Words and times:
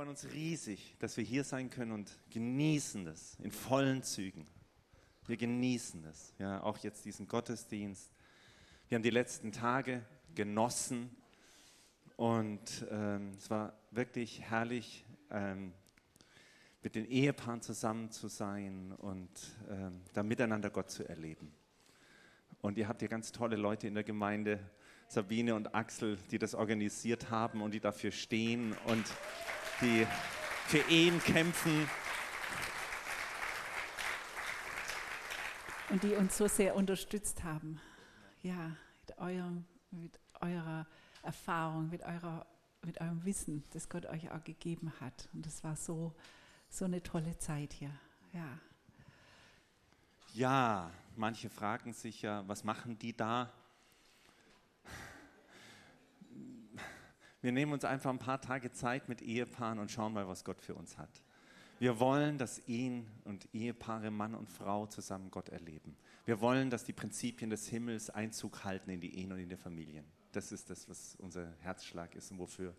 freuen 0.00 0.08
uns 0.08 0.32
riesig, 0.32 0.96
dass 0.98 1.18
wir 1.18 1.24
hier 1.24 1.44
sein 1.44 1.68
können 1.68 1.92
und 1.92 2.10
genießen 2.30 3.04
das 3.04 3.36
in 3.42 3.50
vollen 3.50 4.02
Zügen. 4.02 4.46
Wir 5.26 5.36
genießen 5.36 6.02
das, 6.02 6.32
ja, 6.38 6.62
auch 6.62 6.78
jetzt 6.78 7.04
diesen 7.04 7.28
Gottesdienst. 7.28 8.10
Wir 8.88 8.96
haben 8.96 9.02
die 9.02 9.10
letzten 9.10 9.52
Tage 9.52 10.02
genossen 10.34 11.14
und 12.16 12.86
ähm, 12.90 13.32
es 13.36 13.50
war 13.50 13.74
wirklich 13.90 14.40
herrlich, 14.40 15.04
ähm, 15.30 15.74
mit 16.82 16.94
den 16.94 17.04
Ehepaaren 17.04 17.60
zusammen 17.60 18.10
zu 18.10 18.28
sein 18.28 18.92
und 18.92 19.28
ähm, 19.68 20.00
da 20.14 20.22
miteinander 20.22 20.70
Gott 20.70 20.90
zu 20.90 21.06
erleben. 21.06 21.52
Und 22.62 22.78
ihr 22.78 22.88
habt 22.88 23.02
hier 23.02 23.10
ganz 23.10 23.32
tolle 23.32 23.56
Leute 23.56 23.86
in 23.86 23.92
der 23.92 24.04
Gemeinde, 24.04 24.60
Sabine 25.08 25.54
und 25.56 25.74
Axel, 25.74 26.16
die 26.30 26.38
das 26.38 26.54
organisiert 26.54 27.28
haben 27.28 27.60
und 27.60 27.74
die 27.74 27.80
dafür 27.80 28.12
stehen 28.12 28.74
und 28.86 29.04
die 29.80 30.06
für 30.66 30.78
Ehen 30.90 31.20
kämpfen. 31.20 31.88
Und 35.88 36.02
die 36.02 36.14
uns 36.14 36.36
so 36.36 36.46
sehr 36.46 36.76
unterstützt 36.76 37.42
haben. 37.42 37.80
Ja, 38.42 38.76
mit, 39.00 39.18
eurem, 39.18 39.64
mit 39.90 40.20
eurer 40.40 40.86
Erfahrung, 41.22 41.90
mit, 41.90 42.02
eurer, 42.02 42.46
mit 42.82 43.00
eurem 43.00 43.24
Wissen, 43.24 43.64
das 43.70 43.88
Gott 43.88 44.06
euch 44.06 44.30
auch 44.30 44.44
gegeben 44.44 44.92
hat. 45.00 45.28
Und 45.32 45.44
das 45.44 45.64
war 45.64 45.76
so, 45.76 46.14
so 46.68 46.84
eine 46.84 47.02
tolle 47.02 47.36
Zeit 47.38 47.72
hier. 47.72 47.90
Ja. 48.32 48.58
Ja, 50.34 50.90
manche 51.16 51.50
fragen 51.50 51.92
sich 51.92 52.22
ja, 52.22 52.46
was 52.46 52.62
machen 52.62 52.98
die 52.98 53.16
da? 53.16 53.52
Wir 57.42 57.52
nehmen 57.52 57.72
uns 57.72 57.84
einfach 57.84 58.10
ein 58.10 58.18
paar 58.18 58.40
Tage 58.40 58.70
Zeit 58.70 59.08
mit 59.08 59.22
Ehepaaren 59.22 59.78
und 59.78 59.90
schauen 59.90 60.12
mal, 60.12 60.28
was 60.28 60.44
Gott 60.44 60.60
für 60.60 60.74
uns 60.74 60.98
hat. 60.98 61.22
Wir 61.78 61.98
wollen, 61.98 62.36
dass 62.36 62.68
ihn 62.68 63.06
und 63.24 63.48
Ehepaare, 63.54 64.10
Mann 64.10 64.34
und 64.34 64.50
Frau 64.50 64.86
zusammen 64.86 65.30
Gott 65.30 65.48
erleben. 65.48 65.96
Wir 66.26 66.42
wollen, 66.42 66.68
dass 66.68 66.84
die 66.84 66.92
Prinzipien 66.92 67.48
des 67.48 67.68
Himmels 67.68 68.10
Einzug 68.10 68.64
halten 68.64 68.90
in 68.90 69.00
die 69.00 69.18
Ehen 69.18 69.32
und 69.32 69.38
in 69.38 69.48
die 69.48 69.56
Familien. 69.56 70.04
Das 70.32 70.52
ist 70.52 70.68
das, 70.68 70.88
was 70.90 71.16
unser 71.16 71.54
Herzschlag 71.60 72.14
ist 72.14 72.30
und 72.30 72.38
wofür 72.38 72.74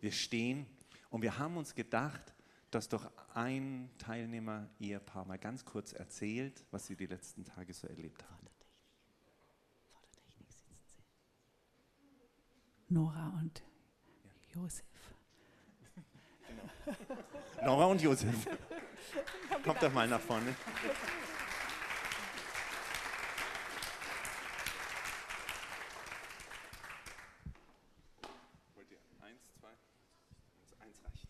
wir 0.00 0.12
stehen. 0.12 0.66
Und 1.08 1.22
wir 1.22 1.38
haben 1.38 1.56
uns 1.56 1.74
gedacht, 1.74 2.34
dass 2.70 2.90
doch 2.90 3.10
ein 3.32 3.88
Teilnehmer, 3.96 4.68
Ehepaar, 4.78 5.24
mal 5.24 5.38
ganz 5.38 5.64
kurz 5.64 5.94
erzählt, 5.94 6.62
was 6.70 6.86
sie 6.86 6.96
die 6.96 7.06
letzten 7.06 7.44
Tage 7.46 7.72
so 7.72 7.86
erlebt 7.86 8.22
haben. 8.28 8.46
Nora 12.88 13.30
und 13.40 13.62
Josef. 14.56 14.84
Genau. 16.48 16.64
Nora 17.66 17.86
und 17.86 18.00
Josef. 18.00 18.46
Kommt 19.62 19.82
doch 19.82 19.92
mal 19.92 20.08
nach 20.08 20.20
vorne. 20.20 20.56
Wollt 28.74 28.90
ihr 28.90 28.96
eins, 29.20 29.42
zwei? 29.60 29.68
Eins 30.82 31.04
reicht. 31.04 31.26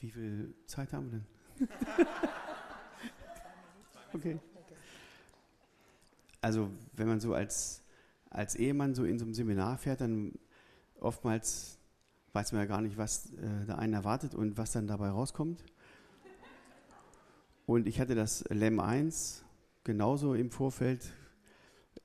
Wie 0.00 0.10
viel 0.10 0.54
Zeit 0.64 0.94
haben 0.94 1.12
wir 1.12 1.18
denn? 1.18 1.26
okay. 4.14 4.40
Also, 6.40 6.70
wenn 6.94 7.06
man 7.06 7.20
so 7.20 7.34
als, 7.34 7.79
als 8.30 8.54
Ehemann 8.54 8.94
so 8.94 9.04
in 9.04 9.18
so 9.18 9.24
einem 9.24 9.34
Seminar 9.34 9.76
fährt, 9.76 10.00
dann 10.00 10.38
oftmals 10.98 11.78
weiß 12.32 12.52
man 12.52 12.62
ja 12.62 12.66
gar 12.66 12.80
nicht, 12.80 12.96
was 12.96 13.32
äh, 13.34 13.66
da 13.66 13.74
einen 13.74 13.92
erwartet 13.92 14.34
und 14.34 14.56
was 14.56 14.72
dann 14.72 14.86
dabei 14.86 15.10
rauskommt. 15.10 15.64
Und 17.66 17.86
ich 17.86 18.00
hatte 18.00 18.14
das 18.14 18.44
LEM 18.48 18.80
1 18.80 19.44
genauso 19.84 20.34
im 20.34 20.50
Vorfeld 20.50 21.12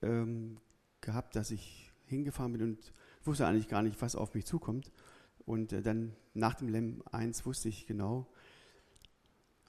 ähm, 0.01 0.57
gehabt, 1.01 1.35
dass 1.35 1.51
ich 1.51 1.91
hingefahren 2.05 2.53
bin 2.53 2.61
und 2.61 2.93
wusste 3.23 3.47
eigentlich 3.47 3.67
gar 3.67 3.81
nicht, 3.81 4.01
was 4.01 4.15
auf 4.15 4.33
mich 4.33 4.45
zukommt. 4.45 4.91
Und 5.45 5.73
äh, 5.73 5.81
dann 5.81 6.15
nach 6.33 6.55
dem 6.55 6.69
LEM 6.69 7.03
1 7.11 7.45
wusste 7.45 7.69
ich 7.69 7.85
genau, 7.85 8.27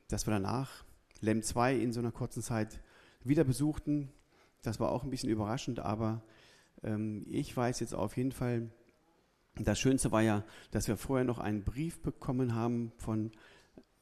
dass 0.08 0.26
wir 0.26 0.32
danach 0.32 0.84
LEM 1.20 1.42
2 1.42 1.76
in 1.76 1.92
so 1.92 2.00
einer 2.00 2.12
kurzen 2.12 2.42
Zeit 2.42 2.80
wieder 3.24 3.44
besuchten. 3.44 4.10
Das 4.62 4.80
war 4.80 4.90
auch 4.90 5.04
ein 5.04 5.10
bisschen 5.10 5.30
überraschend, 5.30 5.80
aber 5.80 6.22
ich 6.82 7.56
weiß 7.56 7.80
jetzt 7.80 7.94
auf 7.94 8.16
jeden 8.16 8.32
Fall, 8.32 8.70
das 9.58 9.80
Schönste 9.80 10.12
war 10.12 10.22
ja, 10.22 10.44
dass 10.70 10.88
wir 10.88 10.96
vorher 10.96 11.24
noch 11.24 11.38
einen 11.38 11.64
Brief 11.64 12.00
bekommen 12.00 12.54
haben 12.54 12.92
von 12.98 13.32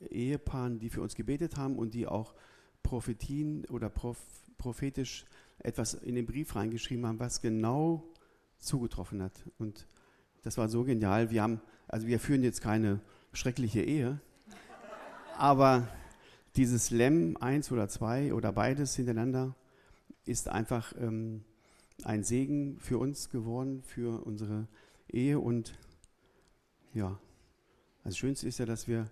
Ehepaaren, 0.01 0.79
die 0.79 0.91
für 0.91 1.01
uns 1.01 1.15
gebetet 1.15 1.57
haben 1.57 1.77
und 1.77 1.95
die 1.95 2.07
auch 2.07 2.35
Prophetien 2.83 3.65
oder 3.67 3.89
proph 3.89 4.19
prophetisch 4.59 5.27
etwas 5.59 5.95
in 5.95 6.15
den 6.15 6.27
Brief 6.27 6.55
reingeschrieben 6.55 7.07
haben, 7.07 7.19
was 7.19 7.43
genau 7.43 8.05
zugetroffen 8.59 9.23
hat. 9.23 9.33
Und 9.59 9.87
das 10.43 10.57
war 10.57 10.69
so 10.69 10.85
genial. 10.85 11.31
Wir 11.31 11.43
haben, 11.43 11.61
also 11.89 12.07
wir 12.07 12.19
führen 12.19 12.43
jetzt 12.43 12.61
keine 12.61 13.01
schreckliche 13.33 13.83
Ehe, 13.83 14.21
aber 15.37 15.89
dieses 16.57 16.91
Lem 16.91 17.37
eins 17.37 17.73
oder 17.73 17.89
zwei 17.89 18.33
oder 18.33 18.53
beides 18.53 18.95
hintereinander 18.95 19.55
ist 20.25 20.49
einfach 20.49 20.95
ähm, 20.99 21.45
ein 22.03 22.25
Segen 22.25 22.79
für 22.81 22.99
uns 22.99 23.31
geworden, 23.31 23.83
für 23.83 24.25
unsere 24.27 24.67
Ehe. 25.09 25.39
Und 25.39 25.79
ja, 26.93 27.19
das 28.03 28.19
Schönste 28.19 28.49
ist 28.49 28.59
ja, 28.59 28.67
dass 28.67 28.89
wir 28.89 29.11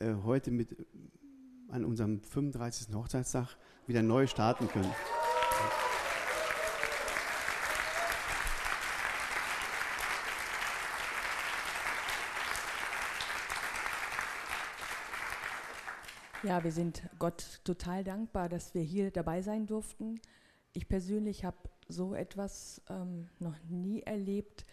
äh, 0.00 0.14
heute 0.24 0.50
mit 0.50 0.76
an 1.68 1.84
unserem 1.84 2.22
35. 2.22 2.94
Hochzeitstag 2.94 3.56
wieder 3.86 4.02
neu 4.02 4.26
starten 4.26 4.68
können. 4.68 4.92
Ja, 16.44 16.62
wir 16.62 16.70
sind 16.70 17.02
Gott 17.18 17.60
total 17.64 18.04
dankbar, 18.04 18.48
dass 18.48 18.72
wir 18.72 18.82
hier 18.82 19.10
dabei 19.10 19.42
sein 19.42 19.66
durften. 19.66 20.20
Ich 20.78 20.86
persönlich 20.86 21.44
habe 21.44 21.56
so 21.88 22.14
etwas 22.14 22.80
ähm, 22.88 23.28
noch 23.40 23.58
nie 23.68 24.02
erlebt. 24.02 24.64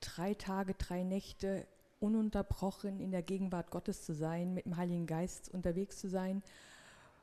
Drei 0.00 0.34
Tage, 0.34 0.74
drei 0.74 1.04
Nächte 1.04 1.68
ununterbrochen 2.00 2.98
in 2.98 3.12
der 3.12 3.22
Gegenwart 3.22 3.70
Gottes 3.70 4.04
zu 4.04 4.12
sein, 4.12 4.54
mit 4.54 4.64
dem 4.64 4.76
Heiligen 4.76 5.06
Geist 5.06 5.48
unterwegs 5.48 6.00
zu 6.00 6.08
sein. 6.08 6.42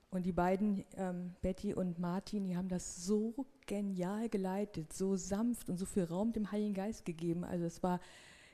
Und 0.09 0.25
die 0.25 0.31
beiden, 0.31 0.85
ähm, 0.95 1.35
Betty 1.41 1.73
und 1.73 1.99
Martin, 1.99 2.45
die 2.45 2.55
haben 2.55 2.69
das 2.69 3.03
so 3.05 3.45
genial 3.65 4.29
geleitet, 4.29 4.93
so 4.93 5.17
sanft 5.17 5.69
und 5.69 5.75
so 5.75 5.85
viel 5.85 6.05
Raum 6.05 6.31
dem 6.31 6.49
Heiligen 6.49 6.75
Geist 6.75 7.03
gegeben. 7.03 7.43
Also 7.43 7.65
es 7.65 7.83
war 7.83 7.99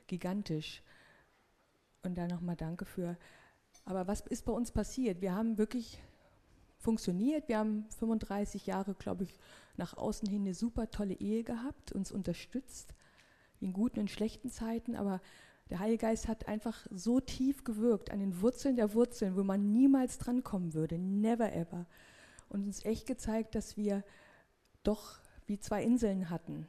gigantisch. 0.08 0.82
Und 2.02 2.18
da 2.18 2.26
nochmal 2.26 2.56
danke 2.56 2.86
für. 2.86 3.16
Aber 3.84 4.08
was 4.08 4.22
ist 4.22 4.44
bei 4.46 4.52
uns 4.52 4.72
passiert? 4.72 5.20
Wir 5.20 5.32
haben 5.32 5.58
wirklich 5.58 6.02
funktioniert. 6.80 7.48
Wir 7.48 7.58
haben 7.58 7.86
35 7.98 8.66
Jahre, 8.66 8.94
glaube 8.94 9.24
ich, 9.24 9.38
nach 9.76 9.96
außen 9.96 10.28
hin 10.28 10.42
eine 10.42 10.54
super 10.54 10.90
tolle 10.90 11.14
Ehe 11.14 11.44
gehabt, 11.44 11.92
uns 11.92 12.10
unterstützt 12.10 12.94
in 13.60 13.72
guten 13.72 14.00
und 14.00 14.10
schlechten 14.10 14.50
Zeiten, 14.50 14.96
aber 14.96 15.20
der 15.68 15.78
Heilige 15.78 16.06
Geist 16.06 16.26
hat 16.26 16.48
einfach 16.48 16.86
so 16.90 17.20
tief 17.20 17.62
gewirkt 17.62 18.10
an 18.10 18.18
den 18.18 18.40
Wurzeln 18.40 18.76
der 18.76 18.94
Wurzeln, 18.94 19.36
wo 19.36 19.44
man 19.44 19.70
niemals 19.70 20.18
drankommen 20.18 20.74
würde, 20.74 20.98
never 20.98 21.52
ever. 21.52 21.86
Und 22.48 22.64
uns 22.64 22.84
echt 22.84 23.06
gezeigt, 23.06 23.54
dass 23.54 23.76
wir 23.76 24.02
doch 24.82 25.20
wie 25.46 25.60
zwei 25.60 25.84
Inseln 25.84 26.28
hatten. 26.30 26.66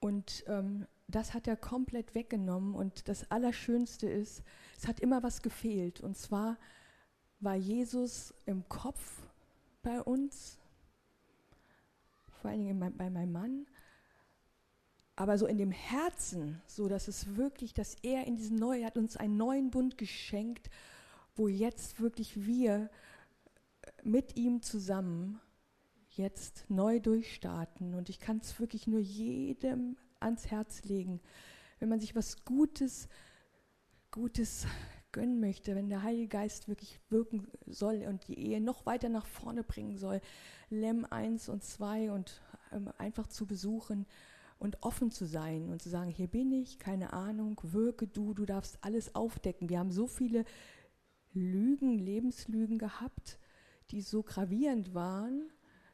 Und 0.00 0.44
ähm, 0.46 0.86
das 1.06 1.34
hat 1.34 1.46
er 1.46 1.56
komplett 1.56 2.14
weggenommen. 2.14 2.74
Und 2.74 3.08
das 3.08 3.30
Allerschönste 3.30 4.08
ist, 4.08 4.42
es 4.78 4.88
hat 4.88 5.00
immer 5.00 5.22
was 5.22 5.42
gefehlt. 5.42 6.00
Und 6.00 6.16
zwar 6.16 6.56
war 7.42 7.56
Jesus 7.56 8.32
im 8.46 8.68
Kopf 8.68 9.22
bei 9.82 10.00
uns, 10.00 10.58
vor 12.40 12.50
allen 12.50 12.60
Dingen 12.60 12.94
bei 12.96 13.10
meinem 13.10 13.32
Mann, 13.32 13.66
aber 15.16 15.36
so 15.36 15.46
in 15.46 15.58
dem 15.58 15.72
Herzen, 15.72 16.62
so 16.66 16.88
dass 16.88 17.08
es 17.08 17.36
wirklich, 17.36 17.74
dass 17.74 17.96
er 18.02 18.26
in 18.26 18.36
diesen 18.36 18.56
neuen, 18.56 18.84
hat 18.84 18.96
uns 18.96 19.16
einen 19.16 19.36
neuen 19.36 19.70
Bund 19.70 19.98
geschenkt, 19.98 20.70
wo 21.34 21.48
jetzt 21.48 22.00
wirklich 22.00 22.46
wir 22.46 22.90
mit 24.02 24.36
ihm 24.36 24.62
zusammen 24.62 25.40
jetzt 26.10 26.64
neu 26.68 27.00
durchstarten. 27.00 27.94
Und 27.94 28.08
ich 28.08 28.20
kann 28.20 28.38
es 28.38 28.58
wirklich 28.60 28.86
nur 28.86 29.00
jedem 29.00 29.96
ans 30.20 30.50
Herz 30.50 30.82
legen, 30.84 31.20
wenn 31.78 31.88
man 31.88 32.00
sich 32.00 32.14
was 32.14 32.44
Gutes, 32.44 33.08
Gutes 34.10 34.66
gönnen 35.12 35.40
möchte, 35.40 35.74
wenn 35.74 35.88
der 35.88 36.02
Heilige 36.02 36.28
Geist 36.28 36.68
wirklich 36.68 37.00
wirken 37.10 37.46
soll 37.66 38.04
und 38.08 38.26
die 38.28 38.38
Ehe 38.38 38.60
noch 38.60 38.86
weiter 38.86 39.08
nach 39.08 39.26
vorne 39.26 39.62
bringen 39.62 39.96
soll, 39.96 40.20
Lem 40.70 41.04
1 41.04 41.48
und 41.48 41.62
2 41.62 42.10
und 42.10 42.40
ähm, 42.72 42.90
einfach 42.98 43.28
zu 43.28 43.46
besuchen 43.46 44.06
und 44.58 44.82
offen 44.82 45.10
zu 45.10 45.26
sein 45.26 45.70
und 45.70 45.82
zu 45.82 45.90
sagen, 45.90 46.10
hier 46.10 46.28
bin 46.28 46.52
ich, 46.52 46.78
keine 46.78 47.12
Ahnung, 47.12 47.60
wirke 47.62 48.06
du, 48.06 48.32
du 48.32 48.46
darfst 48.46 48.78
alles 48.82 49.14
aufdecken. 49.14 49.68
Wir 49.68 49.78
haben 49.78 49.90
so 49.90 50.06
viele 50.06 50.44
Lügen, 51.32 51.98
Lebenslügen 51.98 52.78
gehabt, 52.78 53.38
die 53.90 54.00
so 54.00 54.22
gravierend 54.22 54.94
waren, 54.94 55.50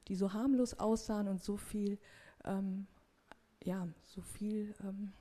die 0.09 0.15
so 0.15 0.33
harmlos 0.33 0.75
aussahen 0.75 1.29
und 1.29 1.43
so 1.43 1.57
viel, 1.57 1.99
ähm, 2.45 2.87
ja, 3.65 3.89
so 4.05 4.21
viel, 4.21 4.75
ähm, 4.85 5.13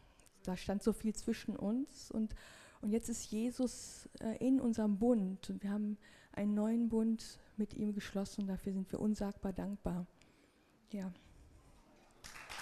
da 0.43 0.55
stand 0.55 0.83
so 0.83 0.93
viel 0.93 1.15
zwischen 1.15 1.55
uns 1.55 2.11
und, 2.11 2.35
und 2.87 2.93
jetzt 2.93 3.09
ist 3.09 3.29
Jesus 3.31 4.07
äh, 4.21 4.37
in 4.37 4.61
unserem 4.61 4.97
Bund 4.97 5.49
und 5.49 5.61
wir 5.61 5.71
haben 5.71 5.97
einen 6.31 6.53
neuen 6.53 6.87
Bund 6.87 7.37
mit 7.57 7.73
ihm 7.73 7.93
geschlossen 7.93 8.43
und 8.43 8.47
dafür 8.47 8.71
sind 8.71 8.89
wir 8.93 9.01
unsagbar 9.01 9.51
dankbar. 9.51 10.07
Ja. 10.93 11.11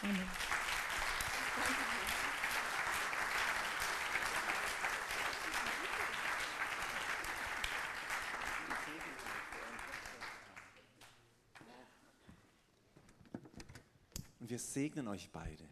Amen. 0.01 0.15
Und 14.39 14.49
wir 14.49 14.57
segnen 14.57 15.07
euch 15.07 15.29
beide. 15.31 15.65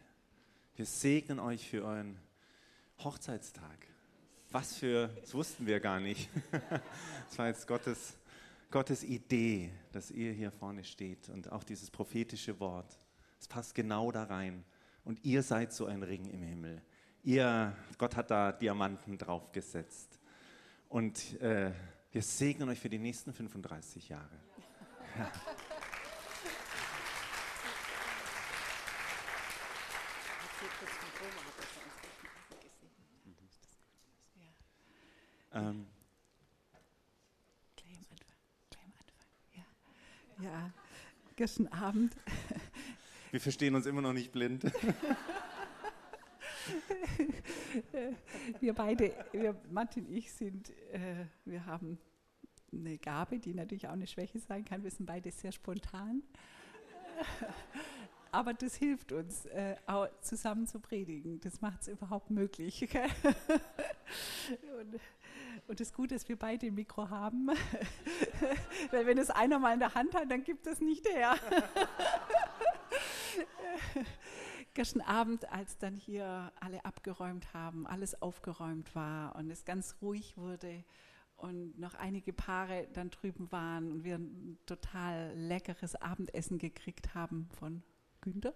Wir 0.76 0.86
segnen 0.86 1.40
euch 1.40 1.68
für 1.68 1.84
euren 1.84 2.16
Hochzeitstag. 3.00 3.93
Was 4.54 4.76
für, 4.76 5.08
das 5.08 5.34
wussten 5.34 5.66
wir 5.66 5.80
gar 5.80 5.98
nicht. 5.98 6.30
Das 7.28 7.38
war 7.38 7.48
jetzt 7.48 7.66
Gottes, 7.66 8.16
Gottes 8.70 9.02
Idee, 9.02 9.72
dass 9.90 10.12
ihr 10.12 10.30
hier 10.30 10.52
vorne 10.52 10.84
steht 10.84 11.28
und 11.30 11.50
auch 11.50 11.64
dieses 11.64 11.90
prophetische 11.90 12.60
Wort. 12.60 12.96
Es 13.40 13.48
passt 13.48 13.74
genau 13.74 14.12
da 14.12 14.22
rein. 14.22 14.64
Und 15.02 15.24
ihr 15.24 15.42
seid 15.42 15.72
so 15.72 15.86
ein 15.86 16.04
Ring 16.04 16.26
im 16.26 16.40
Himmel. 16.40 16.80
Ihr, 17.24 17.76
Gott 17.98 18.14
hat 18.14 18.30
da 18.30 18.52
Diamanten 18.52 19.18
draufgesetzt. 19.18 20.20
Und 20.88 21.40
äh, 21.40 21.72
wir 22.12 22.22
segnen 22.22 22.68
euch 22.68 22.78
für 22.78 22.88
die 22.90 23.00
nächsten 23.00 23.32
35 23.32 24.08
Jahre. 24.08 24.38
Ja. 25.18 25.32
Ähm, 35.54 35.86
Gleich 37.76 37.96
am 37.96 38.06
Anfang. 38.10 38.36
Gleich 38.70 38.84
am 38.86 38.94
Anfang. 38.98 39.64
Ja. 40.42 40.50
ja, 40.50 40.72
gestern 41.44 41.66
Abend. 41.66 42.16
wir 43.30 43.38
verstehen 43.38 43.74
uns 43.74 43.84
immer 43.84 44.00
noch 44.00 44.14
nicht 44.14 44.32
blind. 44.32 44.64
wir 48.60 48.72
beide, 48.72 49.12
wir, 49.32 49.54
Martin 49.70 50.06
und 50.06 50.14
ich 50.14 50.32
sind, 50.32 50.70
äh, 50.90 51.26
wir 51.44 51.66
haben 51.66 51.98
eine 52.72 52.96
Gabe, 52.96 53.38
die 53.40 53.52
natürlich 53.52 53.86
auch 53.86 53.92
eine 53.92 54.06
Schwäche 54.06 54.38
sein 54.38 54.64
kann. 54.64 54.82
Wir 54.84 54.90
sind 54.90 55.04
beide 55.04 55.30
sehr 55.30 55.52
spontan. 55.52 56.22
Aber 58.32 58.54
das 58.54 58.76
hilft 58.76 59.12
uns, 59.12 59.44
äh, 59.44 59.76
auch 59.86 60.08
zusammen 60.22 60.66
zu 60.66 60.80
predigen. 60.80 61.42
Das 61.42 61.60
macht 61.60 61.82
es 61.82 61.88
überhaupt 61.88 62.30
möglich. 62.30 62.88
und, 64.80 64.98
und 65.66 65.80
das 65.80 65.92
Gute 65.92 66.14
ist, 66.14 66.28
wir 66.28 66.38
beide 66.38 66.66
ein 66.66 66.74
Mikro 66.74 67.08
haben. 67.10 67.48
Weil 68.90 69.06
wenn 69.06 69.18
es 69.18 69.30
einer 69.30 69.58
mal 69.58 69.72
in 69.72 69.80
der 69.80 69.94
Hand 69.94 70.14
hat, 70.14 70.30
dann 70.30 70.44
gibt 70.44 70.66
es 70.66 70.80
nicht 70.80 71.08
her. 71.08 71.36
Gestern 74.74 75.02
Abend, 75.02 75.50
als 75.52 75.78
dann 75.78 75.96
hier 75.96 76.52
alle 76.60 76.84
abgeräumt 76.84 77.54
haben, 77.54 77.86
alles 77.86 78.20
aufgeräumt 78.20 78.94
war 78.94 79.36
und 79.36 79.50
es 79.50 79.64
ganz 79.64 79.96
ruhig 80.02 80.36
wurde 80.36 80.84
und 81.36 81.78
noch 81.78 81.94
einige 81.94 82.32
Paare 82.32 82.88
dann 82.92 83.10
drüben 83.10 83.50
waren 83.52 83.90
und 83.92 84.04
wir 84.04 84.16
ein 84.16 84.58
total 84.66 85.32
leckeres 85.36 85.94
Abendessen 85.96 86.58
gekriegt 86.58 87.14
haben 87.14 87.48
von 87.58 87.82
Günther. 88.20 88.54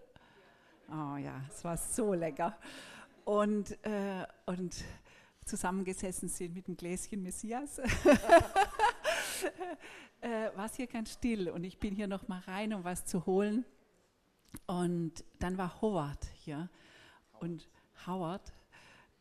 Oh 0.90 1.16
ja, 1.16 1.42
es 1.48 1.64
war 1.64 1.76
so 1.76 2.14
lecker. 2.14 2.58
Und, 3.24 3.72
äh, 3.84 4.26
und 4.46 4.84
zusammengesessen 5.48 6.28
sind 6.28 6.54
mit 6.54 6.68
dem 6.68 6.76
Gläschen 6.76 7.22
Messias. 7.22 7.78
äh, 10.20 10.50
war 10.54 10.66
es 10.66 10.76
hier 10.76 10.86
ganz 10.86 11.12
still 11.12 11.48
und 11.48 11.64
ich 11.64 11.78
bin 11.78 11.94
hier 11.94 12.06
noch 12.06 12.28
mal 12.28 12.40
rein, 12.40 12.72
um 12.74 12.84
was 12.84 13.04
zu 13.06 13.26
holen. 13.26 13.64
Und 14.66 15.24
dann 15.38 15.58
war 15.58 15.80
Howard 15.80 16.24
hier 16.34 16.68
und 17.40 17.68
Howard 18.06 18.52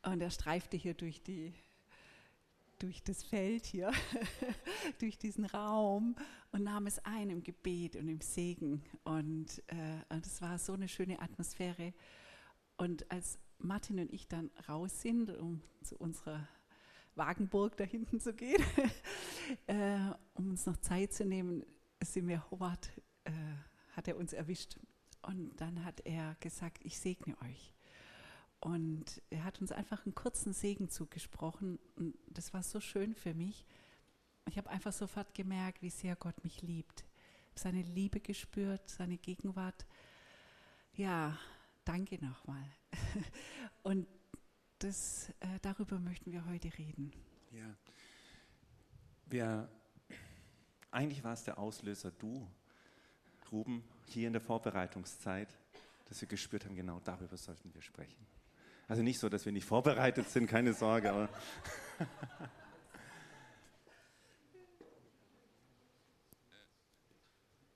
und 0.03 0.21
er 0.21 0.29
streifte 0.29 0.77
hier 0.77 0.93
durch 0.93 1.21
die 1.23 1.53
durch 2.79 3.03
das 3.03 3.23
Feld 3.23 3.65
hier, 3.65 3.91
durch 4.99 5.17
diesen 5.17 5.45
Raum 5.45 6.15
und 6.51 6.63
nahm 6.63 6.85
es 6.85 6.99
ein 7.05 7.29
im 7.29 7.43
Gebet 7.43 7.95
und 7.95 8.07
im 8.07 8.21
Segen. 8.21 8.83
Und 9.03 9.63
äh, 9.67 10.17
es 10.21 10.41
war 10.41 10.59
so 10.59 10.73
eine 10.73 10.87
schöne 10.87 11.19
Atmosphäre. 11.19 11.93
Und 12.77 13.09
als 13.11 13.39
Martin 13.59 13.99
und 13.99 14.11
ich 14.11 14.27
dann 14.27 14.51
raus 14.67 15.01
sind, 15.01 15.29
um 15.37 15.61
zu 15.83 15.97
unserer 15.97 16.47
Wagenburg 17.15 17.75
da 17.77 17.83
hinten 17.83 18.19
zu 18.19 18.33
gehen, 18.33 18.63
äh, 19.67 19.97
um 20.33 20.51
uns 20.51 20.65
noch 20.65 20.77
Zeit 20.77 21.13
zu 21.13 21.25
nehmen, 21.25 21.65
sind 22.03 22.27
wir 22.27 22.49
Howard, 22.51 22.91
äh, 23.23 23.31
hat 23.93 24.07
er 24.07 24.17
uns 24.17 24.33
erwischt. 24.33 24.79
Und 25.23 25.59
dann 25.59 25.83
hat 25.83 26.01
er 26.05 26.35
gesagt, 26.39 26.85
ich 26.85 26.99
segne 26.99 27.35
euch. 27.41 27.73
Und 28.59 29.21
er 29.29 29.43
hat 29.43 29.61
uns 29.61 29.71
einfach 29.71 30.05
einen 30.05 30.15
kurzen 30.15 30.53
Segen 30.53 30.89
zugesprochen. 30.89 31.79
Und 31.95 32.15
das 32.27 32.53
war 32.53 32.63
so 32.63 32.79
schön 32.79 33.13
für 33.13 33.33
mich. 33.33 33.65
Ich 34.47 34.57
habe 34.57 34.69
einfach 34.69 34.93
sofort 34.93 35.33
gemerkt, 35.33 35.81
wie 35.81 35.89
sehr 35.89 36.15
Gott 36.15 36.43
mich 36.43 36.61
liebt. 36.61 37.05
Seine 37.55 37.81
Liebe 37.81 38.19
gespürt, 38.19 38.87
seine 38.87 39.17
Gegenwart. 39.17 39.85
Ja, 40.93 41.37
danke 41.83 42.23
nochmal. 42.23 42.63
Und 43.83 44.07
das, 44.79 45.29
äh, 45.39 45.59
darüber 45.61 45.99
möchten 45.99 46.31
wir 46.31 46.45
heute 46.45 46.75
reden. 46.77 47.11
Ja. 47.51 47.75
Wir, 49.25 49.69
eigentlich 50.91 51.23
war 51.23 51.33
es 51.33 51.43
der 51.43 51.57
Auslöser, 51.57 52.11
du, 52.11 52.47
Ruben, 53.51 53.83
hier 54.07 54.27
in 54.27 54.33
der 54.33 54.41
Vorbereitungszeit, 54.41 55.57
dass 56.05 56.21
wir 56.21 56.27
gespürt 56.27 56.65
haben, 56.65 56.75
genau 56.75 56.99
darüber 57.03 57.37
sollten 57.37 57.73
wir 57.73 57.81
sprechen. 57.81 58.25
Also 58.87 59.03
nicht 59.03 59.19
so, 59.19 59.27
dass 59.27 59.45
wir 59.45 59.51
nicht 59.51 59.65
vorbereitet 59.65 60.29
sind, 60.29 60.47
keine 60.47 60.73
Sorge, 60.73 61.11
aber. 61.11 61.29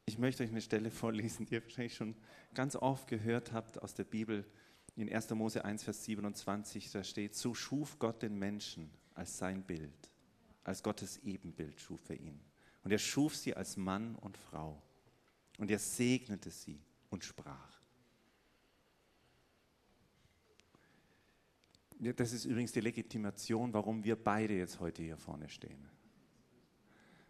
ich 0.05 0.17
möchte 0.17 0.43
euch 0.43 0.51
eine 0.51 0.61
Stelle 0.61 0.89
vorlesen, 0.89 1.45
die 1.45 1.55
ihr 1.55 1.63
wahrscheinlich 1.63 1.95
schon 1.95 2.15
ganz 2.53 2.77
oft 2.77 3.07
gehört 3.07 3.51
habt 3.51 3.81
aus 3.81 3.93
der 3.93 4.05
Bibel. 4.05 4.45
In 4.95 5.11
1. 5.11 5.29
Mose 5.31 5.63
1, 5.63 5.83
Vers 5.83 6.03
27, 6.05 6.91
da 6.91 7.03
steht, 7.03 7.35
so 7.35 7.53
schuf 7.53 7.97
Gott 7.97 8.21
den 8.21 8.37
Menschen 8.37 8.91
als 9.13 9.37
sein 9.37 9.63
Bild, 9.63 10.11
als 10.63 10.83
Gottes 10.83 11.17
Ebenbild 11.23 11.79
schuf 11.79 12.09
er 12.09 12.19
ihn. 12.19 12.39
Und 12.83 12.91
er 12.91 12.97
schuf 12.97 13.35
sie 13.35 13.55
als 13.55 13.77
Mann 13.77 14.15
und 14.15 14.37
Frau. 14.37 14.81
Und 15.57 15.69
er 15.69 15.79
segnete 15.79 16.49
sie 16.49 16.81
und 17.09 17.23
sprach. 17.23 17.81
Das 21.99 22.33
ist 22.33 22.45
übrigens 22.45 22.71
die 22.71 22.81
Legitimation, 22.81 23.73
warum 23.73 24.03
wir 24.03 24.15
beide 24.15 24.55
jetzt 24.55 24.79
heute 24.79 25.03
hier 25.03 25.17
vorne 25.17 25.47
stehen. 25.49 25.87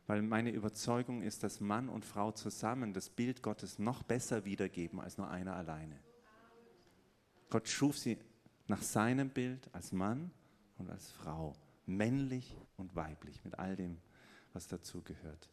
Weil 0.08 0.22
meine 0.22 0.52
Überzeugung 0.52 1.22
ist, 1.22 1.44
dass 1.44 1.60
Mann 1.60 1.90
und 1.90 2.06
Frau 2.06 2.32
zusammen 2.32 2.94
das 2.94 3.10
Bild 3.10 3.44
Gottes 3.44 3.80
noch 3.80 4.04
besser 4.04 4.46
wiedergeben 4.46 5.02
als 5.02 5.18
nur 5.18 5.30
einer 5.30 5.56
alleine. 5.56 6.00
Gott 7.52 7.68
schuf 7.68 7.98
sie 7.98 8.18
nach 8.68 8.82
seinem 8.82 9.30
Bild 9.30 9.70
als 9.74 9.92
Mann 9.92 10.32
und 10.78 10.90
als 10.90 11.12
Frau, 11.12 11.54
männlich 11.86 12.56
und 12.78 12.96
weiblich, 12.96 13.44
mit 13.44 13.60
all 13.60 13.76
dem, 13.76 13.98
was 14.54 14.68
dazu 14.68 15.02
gehört. 15.02 15.50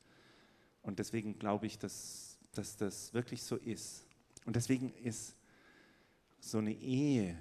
Und 0.82 1.00
deswegen 1.00 1.38
glaube 1.38 1.66
ich, 1.66 1.78
dass, 1.78 2.38
dass 2.52 2.76
das 2.76 3.12
wirklich 3.12 3.42
so 3.42 3.56
ist. 3.56 4.06
Und 4.46 4.56
deswegen 4.56 4.94
ist 4.94 5.34
so 6.40 6.58
eine 6.58 6.72
Ehe 6.72 7.36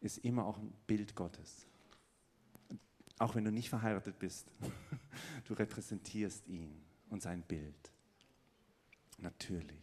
ist 0.00 0.18
immer 0.18 0.46
auch 0.46 0.58
ein 0.58 0.72
Bild 0.86 1.16
Gottes. 1.16 1.66
Auch 3.18 3.34
wenn 3.34 3.44
du 3.44 3.50
nicht 3.50 3.68
verheiratet 3.68 4.16
bist, 4.20 4.46
du 5.44 5.54
repräsentierst 5.54 6.46
ihn 6.46 6.80
und 7.10 7.20
sein 7.20 7.42
Bild. 7.42 7.92
Natürlich. 9.18 9.82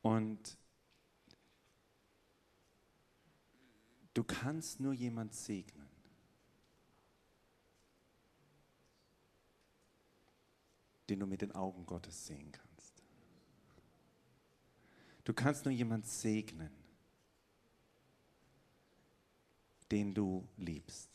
Und 0.00 0.56
du 4.18 4.24
kannst 4.24 4.80
nur 4.80 4.92
jemand 4.92 5.32
segnen. 5.32 5.86
den 11.08 11.20
du 11.20 11.26
mit 11.26 11.40
den 11.40 11.52
Augen 11.52 11.86
Gottes 11.86 12.26
sehen 12.26 12.52
kannst. 12.52 13.02
Du 15.24 15.32
kannst 15.32 15.64
nur 15.64 15.72
jemand 15.72 16.04
segnen, 16.04 16.70
den 19.90 20.12
du 20.12 20.46
liebst. 20.58 21.08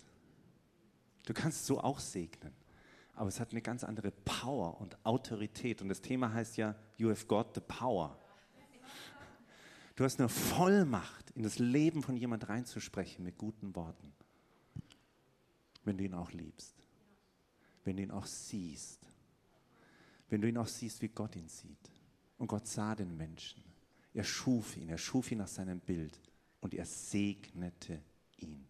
Du 1.25 1.33
kannst 1.33 1.67
so 1.67 1.79
auch 1.79 1.99
segnen, 1.99 2.55
aber 3.13 3.27
es 3.27 3.39
hat 3.39 3.51
eine 3.51 3.61
ganz 3.61 3.83
andere 3.83 4.09
Power 4.09 4.81
und 4.81 4.97
Autorität. 5.05 5.81
Und 5.83 5.89
das 5.89 6.01
Thema 6.01 6.33
heißt 6.33 6.57
ja, 6.57 6.73
You 6.97 7.09
have 7.09 7.27
got 7.27 7.53
the 7.53 7.61
power. 7.61 8.17
Du 9.95 10.03
hast 10.03 10.19
eine 10.19 10.29
Vollmacht, 10.29 11.29
in 11.31 11.43
das 11.43 11.59
Leben 11.59 12.01
von 12.01 12.17
jemand 12.17 12.49
reinzusprechen 12.49 13.23
mit 13.23 13.37
guten 13.37 13.75
Worten, 13.75 14.11
wenn 15.83 15.97
du 15.97 16.03
ihn 16.03 16.15
auch 16.15 16.31
liebst, 16.31 16.75
wenn 17.83 17.97
du 17.97 18.03
ihn 18.03 18.11
auch 18.11 18.25
siehst, 18.25 18.99
wenn 20.29 20.41
du 20.41 20.49
ihn 20.49 20.57
auch 20.57 20.67
siehst, 20.67 21.01
wie 21.01 21.09
Gott 21.09 21.35
ihn 21.35 21.47
sieht. 21.47 21.91
Und 22.39 22.47
Gott 22.47 22.67
sah 22.67 22.95
den 22.95 23.15
Menschen. 23.15 23.63
Er 24.13 24.23
schuf 24.23 24.77
ihn, 24.77 24.89
er 24.89 24.97
schuf 24.97 25.31
ihn 25.31 25.37
nach 25.37 25.47
seinem 25.47 25.79
Bild 25.79 26.19
und 26.59 26.73
er 26.73 26.85
segnete 26.85 28.01
ihn. 28.37 28.67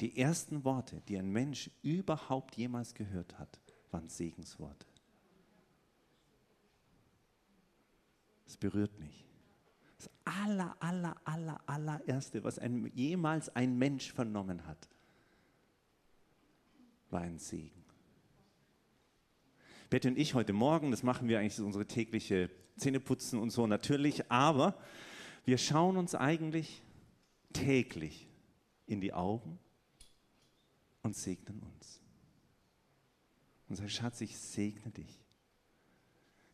Die 0.00 0.18
ersten 0.18 0.64
Worte, 0.64 1.02
die 1.08 1.18
ein 1.18 1.30
Mensch 1.30 1.70
überhaupt 1.82 2.56
jemals 2.56 2.94
gehört 2.94 3.38
hat, 3.38 3.60
waren 3.90 4.08
Segensworte. 4.08 4.86
Es 8.46 8.56
berührt 8.56 8.98
mich. 8.98 9.27
Das 9.98 10.10
aller, 10.24 10.76
aller, 10.80 11.16
aller, 11.24 11.60
allererste, 11.66 12.44
was 12.44 12.58
ein, 12.58 12.90
jemals 12.94 13.54
ein 13.54 13.76
Mensch 13.76 14.12
vernommen 14.12 14.66
hat, 14.66 14.88
war 17.10 17.20
ein 17.20 17.38
Segen. 17.38 17.84
Betty 19.90 20.08
und 20.08 20.18
ich 20.18 20.34
heute 20.34 20.52
Morgen, 20.52 20.90
das 20.90 21.02
machen 21.02 21.28
wir 21.28 21.38
eigentlich 21.38 21.54
so 21.54 21.64
unsere 21.64 21.86
tägliche 21.86 22.50
Zähneputzen 22.76 23.38
und 23.38 23.50
so 23.50 23.66
natürlich, 23.66 24.30
aber 24.30 24.78
wir 25.44 25.58
schauen 25.58 25.96
uns 25.96 26.14
eigentlich 26.14 26.82
täglich 27.52 28.28
in 28.86 29.00
die 29.00 29.12
Augen 29.12 29.58
und 31.02 31.16
segnen 31.16 31.62
uns. 31.62 32.00
Und 33.68 33.76
sagen, 33.76 33.88
Schatz, 33.88 34.20
ich 34.20 34.36
segne 34.36 34.90
dich. 34.90 35.24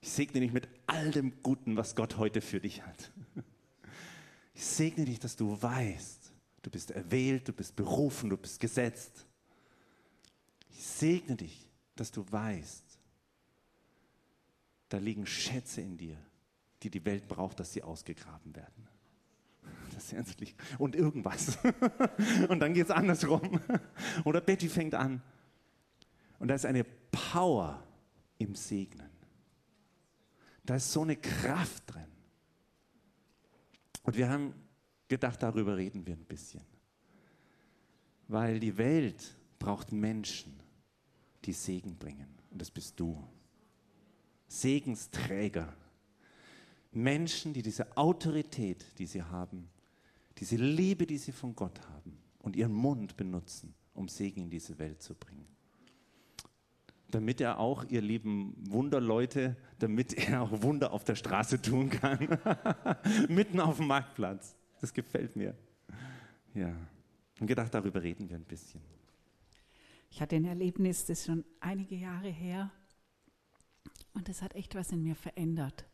Ich 0.01 0.11
segne 0.11 0.41
dich 0.41 0.53
mit 0.53 0.69
all 0.87 1.11
dem 1.11 1.43
Guten, 1.43 1.77
was 1.77 1.97
Gott 1.97 2.19
heute 2.19 2.41
für 2.41 2.61
dich 2.61 2.85
hat. 2.87 3.11
Ich 4.55 4.65
segne 4.65 5.05
dich, 5.05 5.19
dass 5.19 5.37
du 5.37 5.61
weißt, 5.61 6.33
du 6.63 6.71
bist 6.71 6.93
erwählt, 6.93 7.49
du 7.49 7.53
bist 7.53 7.75
berufen, 7.75 8.31
du 8.31 8.37
bist 8.37 8.61
gesetzt. 8.61 9.27
Ich 10.71 10.85
segne 10.87 11.37
dich, 11.37 11.69
dass 11.97 12.11
du 12.11 12.25
weißt, 12.31 12.85
da 14.89 14.99
liegen 14.99 15.27
Schätze 15.27 15.81
in 15.81 15.97
dir, 15.97 16.17
die 16.83 16.91
die 16.91 17.05
Welt 17.05 17.27
braucht, 17.27 17.59
dass 17.59 17.73
sie 17.73 17.83
ausgegraben 17.83 18.55
werden. 18.55 18.89
Das 19.93 20.05
ist 20.05 20.13
ernstlich. 20.13 20.55
Und 20.79 20.95
irgendwas. 20.95 21.59
Und 22.49 22.61
dann 22.61 22.75
geht 22.75 22.87
es 22.87 22.91
andersrum. 22.91 23.61
Oder 24.25 24.41
Betty 24.41 24.69
fängt 24.69 24.95
an. 24.95 25.23
Und 26.39 26.49
da 26.49 26.55
ist 26.55 26.67
eine 26.67 26.85
Power 26.85 27.83
im 28.39 28.55
Segnen. 28.55 29.11
Da 30.65 30.77
ist 30.77 30.93
so 30.93 31.03
eine 31.03 31.17
Kraft 31.17 31.85
drin. 31.87 32.14
Und 34.05 34.17
wir 34.17 34.29
haben 34.29 34.55
gedacht, 35.09 35.43
darüber 35.43 35.77
reden 35.77 36.07
wir 36.07 36.15
ein 36.15 36.25
bisschen. 36.25 36.63
Weil 38.29 38.61
die 38.61 38.77
Welt 38.77 39.35
braucht 39.59 39.93
Menschen, 39.93 40.61
die 41.45 41.53
Segen 41.53 41.97
bringen. 41.97 42.29
Und 42.51 42.61
das 42.61 42.71
bist 42.71 42.99
du. 43.01 43.23
Segensträger. 44.47 45.75
Menschen, 46.93 47.53
die 47.53 47.63
diese 47.63 47.97
Autorität, 47.97 48.85
die 48.99 49.07
sie 49.07 49.23
haben, 49.23 49.69
diese 50.39 50.57
Liebe, 50.57 51.07
die 51.07 51.19
sie 51.19 51.33
von 51.33 51.55
Gott 51.55 51.81
haben 51.89 52.19
und 52.39 52.57
ihren 52.57 52.73
Mund 52.73 53.17
benutzen, 53.17 53.75
um 53.95 54.09
Segen 54.09 54.43
in 54.43 54.51
diese 54.51 54.79
Welt 54.79 55.03
zu 55.03 55.15
bringen. 55.15 55.54
Damit 57.15 57.41
er 57.41 57.61
auch, 57.61 57.85
ihr 57.85 58.03
lieben 58.03 58.57
Wunderleute, 58.69 59.57
damit 59.79 60.15
er 60.29 60.43
auch 60.43 60.63
Wunder 60.63 60.93
auf 60.93 61.05
der 61.05 61.15
Straße 61.15 61.63
tun 61.63 61.89
kann. 61.89 62.41
Mitten 63.29 63.61
auf 63.61 63.77
dem 63.77 63.87
Marktplatz. 63.87 64.57
Das 64.81 64.93
gefällt 64.93 65.37
mir. 65.37 65.55
Ja. 66.55 66.75
Und 67.39 67.47
gedacht, 67.47 67.73
darüber 67.73 68.03
reden 68.03 68.29
wir 68.29 68.37
ein 68.37 68.45
bisschen. 68.45 68.81
Ich 70.11 70.21
hatte 70.21 70.35
ein 70.35 70.45
Erlebnis, 70.45 71.05
das 71.05 71.21
ist 71.21 71.27
schon 71.27 71.45
einige 71.61 71.95
Jahre 71.95 72.31
her. 72.31 72.73
Und 74.13 74.29
das 74.29 74.43
hat 74.43 74.57
echt 74.57 74.75
was 74.75 74.91
in 74.91 75.05
mir 75.05 75.15
verändert. 75.15 75.85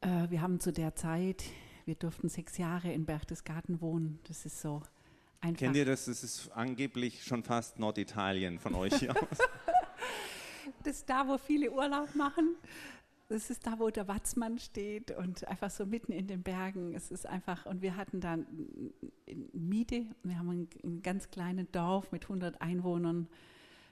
Äh, 0.00 0.30
wir 0.30 0.40
haben 0.40 0.58
zu 0.58 0.72
der 0.72 0.94
Zeit, 0.94 1.44
wir 1.84 1.96
durften 1.96 2.30
sechs 2.30 2.56
Jahre 2.56 2.90
in 2.90 3.04
Berchtesgaden 3.04 3.82
wohnen. 3.82 4.20
Das 4.26 4.46
ist 4.46 4.58
so 4.58 4.82
einfach. 5.42 5.58
Kennt 5.58 5.76
ihr 5.76 5.84
das? 5.84 6.06
Das 6.06 6.24
ist 6.24 6.50
angeblich 6.52 7.24
schon 7.24 7.44
fast 7.44 7.78
Norditalien 7.78 8.58
von 8.58 8.74
euch 8.74 8.94
hier 8.94 9.14
aus. 9.14 9.38
das 10.84 10.98
ist 10.98 11.10
da, 11.10 11.26
wo 11.28 11.38
viele 11.38 11.70
Urlaub 11.72 12.14
machen. 12.14 12.56
Das 13.28 13.48
ist 13.48 13.66
da, 13.66 13.78
wo 13.78 13.88
der 13.88 14.08
Watzmann 14.08 14.58
steht 14.58 15.10
und 15.12 15.48
einfach 15.48 15.70
so 15.70 15.86
mitten 15.86 16.12
in 16.12 16.26
den 16.26 16.42
Bergen. 16.42 16.94
Es 16.94 17.10
ist 17.10 17.26
einfach, 17.26 17.64
und 17.66 17.80
wir 17.80 17.96
hatten 17.96 18.20
da 18.20 18.38
Miete. 19.52 20.06
Wir 20.22 20.38
haben 20.38 20.68
ein, 20.84 21.02
ganz 21.02 21.30
kleines 21.30 21.70
Dorf 21.72 22.12
mit 22.12 22.24
100 22.24 22.60
Einwohnern. 22.60 23.28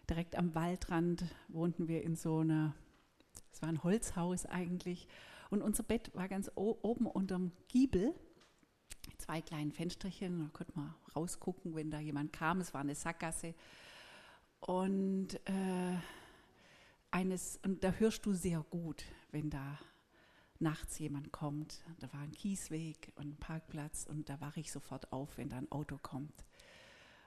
Direkt 0.09 0.37
am 0.37 0.55
Waldrand 0.55 1.25
wohnten 1.49 1.89
wir 1.89 2.03
in 2.03 2.17
so 2.17 2.41
einer 2.41 2.75
es 3.53 3.63
war 3.63 3.69
ein 3.69 3.83
Holzhaus 3.83 4.47
eigentlich. 4.47 5.07
Und 5.51 5.63
unser 5.63 5.83
Bett 5.83 6.11
war 6.15 6.29
ganz 6.29 6.51
oben 6.55 7.07
unterm 7.07 7.53
Giebel. 7.69 8.15
Zwei 9.19 9.41
kleinen 9.41 9.73
Fensterchen, 9.73 10.39
da 10.39 10.51
konnte 10.53 10.73
man 10.77 10.95
rausgucken, 11.15 11.75
wenn 11.75 11.91
da 11.91 11.99
jemand 11.99 12.33
kam. 12.33 12.61
Es 12.61 12.73
war 12.73 12.81
eine 12.81 12.95
Sackgasse. 12.95 13.55
Und, 14.61 15.35
äh, 15.47 15.97
eines, 17.11 17.59
und 17.65 17.85
da 17.85 17.93
hörst 17.93 18.27
du 18.27 18.33
sehr 18.33 18.65
gut, 18.71 19.05
wenn 19.31 19.51
da 19.51 19.79
nachts 20.59 20.99
jemand 20.99 21.33
kommt. 21.33 21.83
Da 21.99 22.13
war 22.13 22.21
ein 22.21 22.33
Kiesweg 22.33 23.13
und 23.17 23.29
ein 23.29 23.37
Parkplatz 23.37 24.07
und 24.07 24.29
da 24.29 24.41
wache 24.41 24.61
ich 24.61 24.71
sofort 24.71 25.13
auf, 25.13 25.39
wenn 25.39 25.49
da 25.49 25.57
ein 25.57 25.73
Auto 25.73 25.99
kommt. 25.99 26.45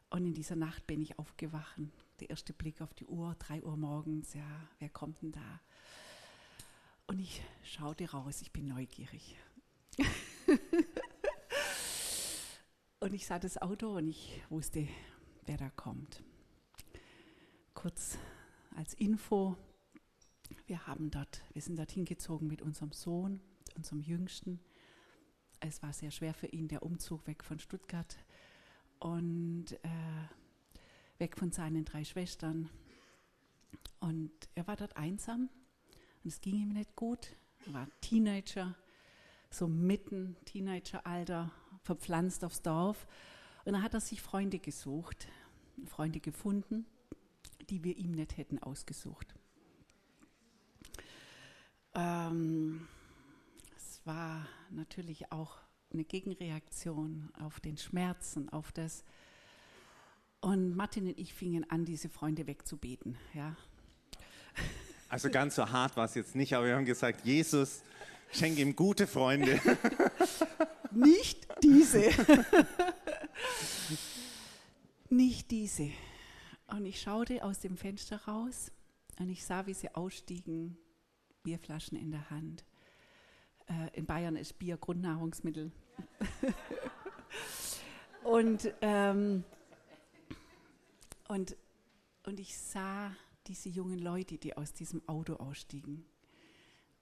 Und 0.09 0.25
in 0.25 0.33
dieser 0.33 0.55
Nacht 0.55 0.85
bin 0.85 1.01
ich 1.01 1.17
aufgewacht. 1.17 1.79
Der 2.19 2.29
erste 2.29 2.53
Blick 2.53 2.81
auf 2.81 2.93
die 2.93 3.07
Uhr, 3.07 3.35
drei 3.39 3.63
Uhr 3.63 3.75
morgens, 3.75 4.33
ja, 4.35 4.69
wer 4.79 4.89
kommt 4.89 5.21
denn 5.23 5.31
da? 5.31 5.59
Und 7.07 7.19
ich 7.19 7.41
schaute 7.63 8.11
raus, 8.11 8.41
ich 8.41 8.51
bin 8.51 8.67
neugierig. 8.67 9.35
und 12.99 13.13
ich 13.13 13.25
sah 13.25 13.39
das 13.39 13.57
Auto 13.59 13.97
und 13.97 14.07
ich 14.07 14.41
wusste, 14.49 14.87
wer 15.45 15.57
da 15.57 15.69
kommt. 15.71 16.23
Kurz 17.73 18.17
als 18.75 18.93
Info, 18.93 19.57
wir 20.67 20.87
haben 20.87 21.11
dort, 21.11 21.41
wir 21.53 21.61
sind 21.61 21.77
dort 21.77 21.91
hingezogen 21.91 22.47
mit 22.47 22.61
unserem 22.61 22.91
Sohn, 22.91 23.41
unserem 23.75 24.01
Jüngsten. 24.01 24.59
Es 25.59 25.81
war 25.81 25.93
sehr 25.93 26.11
schwer 26.11 26.33
für 26.33 26.47
ihn, 26.47 26.67
der 26.67 26.83
Umzug 26.83 27.25
weg 27.27 27.43
von 27.43 27.59
Stuttgart 27.59 28.17
und 28.99 29.73
äh, 29.83 31.19
weg 31.19 31.37
von 31.37 31.51
seinen 31.51 31.85
drei 31.85 32.03
Schwestern. 32.03 32.69
Und 33.99 34.31
er 34.55 34.67
war 34.67 34.75
dort 34.75 34.97
einsam 34.97 35.49
und 36.23 36.29
es 36.29 36.41
ging 36.41 36.55
ihm 36.55 36.69
nicht 36.69 36.95
gut. 36.95 37.35
Er 37.65 37.73
war 37.73 37.87
Teenager, 38.01 38.75
so 39.49 39.67
mitten 39.67 40.35
Teenageralter, 40.45 41.51
verpflanzt 41.83 42.43
aufs 42.43 42.61
Dorf. 42.61 43.07
Und 43.65 43.73
dann 43.73 43.83
hat 43.83 43.93
er 43.93 44.01
sich 44.01 44.21
Freunde 44.21 44.59
gesucht, 44.59 45.27
Freunde 45.85 46.19
gefunden, 46.19 46.85
die 47.69 47.83
wir 47.83 47.97
ihm 47.97 48.11
nicht 48.11 48.37
hätten 48.37 48.59
ausgesucht. 48.59 49.33
Ähm, 51.95 52.87
es 53.75 54.01
war 54.05 54.47
natürlich 54.71 55.31
auch 55.31 55.57
eine 55.91 56.03
Gegenreaktion 56.03 57.31
auf 57.39 57.59
den 57.59 57.77
Schmerzen, 57.77 58.49
auf 58.49 58.71
das. 58.71 59.03
Und 60.41 60.75
Martin 60.75 61.07
und 61.07 61.17
ich 61.17 61.33
fingen 61.33 61.69
an, 61.69 61.85
diese 61.85 62.09
Freunde 62.09 62.47
wegzubeten. 62.47 63.17
Ja. 63.33 63.55
Also 65.07 65.29
ganz 65.29 65.55
so 65.55 65.69
hart 65.69 65.95
war 65.95 66.05
es 66.05 66.15
jetzt 66.15 66.35
nicht, 66.35 66.53
aber 66.55 66.65
wir 66.65 66.75
haben 66.75 66.85
gesagt, 66.85 67.23
Jesus, 67.23 67.83
schenke 68.31 68.61
ihm 68.61 68.75
gute 68.75 69.05
Freunde. 69.07 69.61
Nicht 70.91 71.47
diese. 71.61 72.09
Nicht 75.09 75.51
diese. 75.51 75.91
Und 76.67 76.85
ich 76.85 76.99
schaute 76.99 77.43
aus 77.43 77.59
dem 77.59 77.77
Fenster 77.77 78.23
raus 78.25 78.71
und 79.19 79.29
ich 79.29 79.45
sah, 79.45 79.67
wie 79.67 79.73
sie 79.73 79.93
ausstiegen, 79.93 80.77
Bierflaschen 81.43 81.97
in 81.97 82.11
der 82.11 82.29
Hand. 82.29 82.65
Äh, 83.67 83.97
in 83.97 84.05
Bayern 84.05 84.35
ist 84.35 84.57
Bier 84.57 84.77
Grundnahrungsmittel. 84.77 85.71
und, 88.23 88.73
ähm, 88.81 89.43
und, 91.27 91.55
und 92.23 92.39
ich 92.39 92.57
sah 92.57 93.15
diese 93.47 93.69
jungen 93.69 93.99
Leute, 93.99 94.37
die 94.37 94.55
aus 94.55 94.73
diesem 94.73 95.07
Auto 95.07 95.35
ausstiegen. 95.35 96.05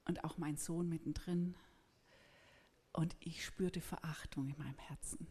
Und 0.04 0.24
auch 0.24 0.36
mein 0.36 0.56
Sohn 0.56 0.88
mittendrin. 0.88 1.54
Und 2.92 3.16
ich 3.20 3.44
spürte 3.44 3.80
Verachtung 3.80 4.48
in 4.48 4.58
meinem 4.58 4.78
Herzen. 4.78 5.26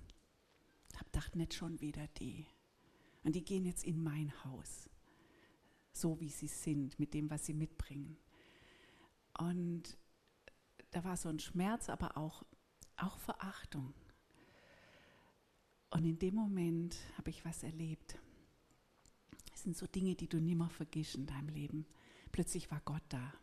Ich 0.92 0.96
habe 1.00 1.06
gedacht, 1.12 1.36
nicht 1.36 1.54
schon 1.54 1.82
wieder 1.82 2.08
die. 2.20 2.46
Und 3.24 3.36
die 3.36 3.44
gehen 3.44 3.66
jetzt 3.66 3.84
in 3.84 4.02
mein 4.02 4.34
Haus, 4.46 4.90
so 5.92 6.20
wie 6.20 6.30
sie 6.30 6.48
sind, 6.48 6.98
mit 7.00 7.14
dem, 7.14 7.30
was 7.30 7.46
sie 7.46 7.54
mitbringen. 7.54 8.18
Und 9.42 9.98
da 10.92 11.04
war 11.04 11.18
so 11.18 11.28
ein 11.30 11.40
Schmerz, 11.40 11.90
aber 11.90 12.16
auch, 12.16 12.44
auch 12.96 13.18
Verachtung. 13.18 13.96
Und 15.90 16.06
in 16.06 16.20
dem 16.20 16.36
Moment 16.36 16.96
habe 17.18 17.32
ich 17.32 17.44
was 17.44 17.64
erlebt. 17.64 18.20
Es 19.52 19.64
sind 19.64 19.76
so 19.76 19.88
Dinge, 19.88 20.14
die 20.14 20.30
du 20.30 20.40
nimmer 20.40 20.70
vergisst 20.70 21.16
in 21.16 21.26
deinem 21.26 21.50
Leben. 21.50 21.88
Plötzlich 22.32 22.70
war 22.70 22.82
Gott 22.86 23.02
da. 23.10 23.34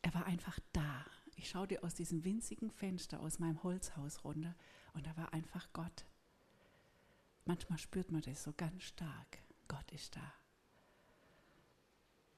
Er 0.00 0.14
war 0.14 0.24
einfach 0.24 0.58
da. 0.72 1.04
Ich 1.36 1.50
schaute 1.50 1.82
aus 1.82 1.94
diesem 1.94 2.24
winzigen 2.24 2.70
Fenster 2.70 3.20
aus 3.20 3.38
meinem 3.38 3.62
Holzhaus 3.62 4.24
runter 4.24 4.56
und 4.94 5.06
da 5.06 5.14
war 5.18 5.34
einfach 5.34 5.70
Gott. 5.74 6.06
Manchmal 7.44 7.78
spürt 7.78 8.10
man 8.10 8.22
das 8.22 8.42
so 8.42 8.54
ganz 8.54 8.84
stark. 8.84 9.38
Gott 9.68 9.92
ist 9.92 10.16
da. 10.16 10.32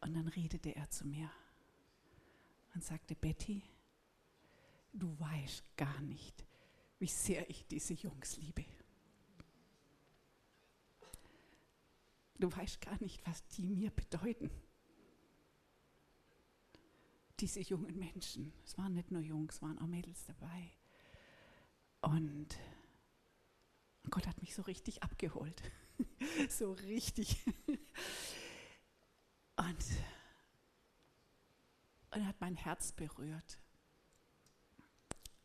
Und 0.01 0.15
dann 0.15 0.27
redete 0.27 0.75
er 0.75 0.91
zu 0.91 1.07
mir 1.07 1.31
und 2.77 2.85
sagte, 2.85 3.15
Betty, 3.15 3.63
du 4.93 5.19
weißt 5.19 5.79
gar 5.79 6.03
nicht, 6.03 6.45
wie 6.99 7.07
sehr 7.07 7.49
ich 7.49 7.67
diese 7.67 7.95
Jungs 7.95 8.37
liebe. 8.37 8.67
Du 12.35 12.55
weißt 12.55 12.83
gar 12.83 13.01
nicht, 13.01 13.27
was 13.27 13.47
die 13.49 13.67
mir 13.67 13.91
bedeuten. 13.91 14.51
Diese 17.41 17.61
jungen 17.61 17.99
Menschen, 17.99 18.53
es 18.63 18.77
waren 18.77 18.93
nicht 18.93 19.11
nur 19.11 19.23
Jungs, 19.23 19.55
es 19.55 19.63
waren 19.63 19.79
auch 19.79 19.87
Mädels 19.87 20.27
dabei. 20.27 20.71
Und 22.03 22.59
Gott 24.11 24.27
hat 24.27 24.43
mich 24.43 24.55
so 24.55 24.61
richtig 24.61 25.03
abgeholt. 25.03 25.63
so 26.51 26.73
richtig. 26.73 27.39
Und, 29.57 29.85
und 32.17 32.27
hat 32.27 32.41
mein 32.41 32.57
Herz 32.57 32.93
berührt. 32.93 33.59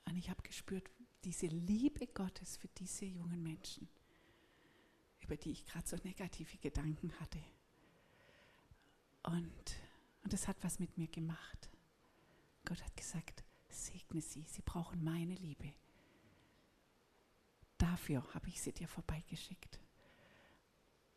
Und 0.06 0.16
ich 0.16 0.30
habe 0.30 0.42
gespürt, 0.42 0.90
diese 1.26 1.48
Liebe 1.48 2.08
Gottes 2.08 2.58
für 2.58 2.70
diese 2.70 3.06
jungen 3.06 3.44
Menschen, 3.44 3.90
über 5.20 5.36
die 5.36 5.52
ich 5.52 5.66
gerade 5.66 5.88
so 5.88 5.98
negative 6.04 6.58
Gedanken 6.58 7.12
hatte. 7.20 7.40
Und, 9.24 9.76
und 10.24 10.34
das 10.34 10.48
hat 10.48 10.58
was 10.62 10.80
mit 10.80 10.98
mir 10.98 11.08
gemacht. 11.08 11.70
Gott 12.66 12.82
hat 12.82 12.96
gesagt, 12.96 13.44
segne 13.70 14.22
sie, 14.22 14.46
sie 14.48 14.62
brauchen 14.62 15.04
meine 15.04 15.36
Liebe. 15.36 15.74
Dafür 17.78 18.34
habe 18.34 18.48
ich 18.48 18.62
sie 18.62 18.72
dir 18.72 18.88
vorbeigeschickt. 18.88 19.80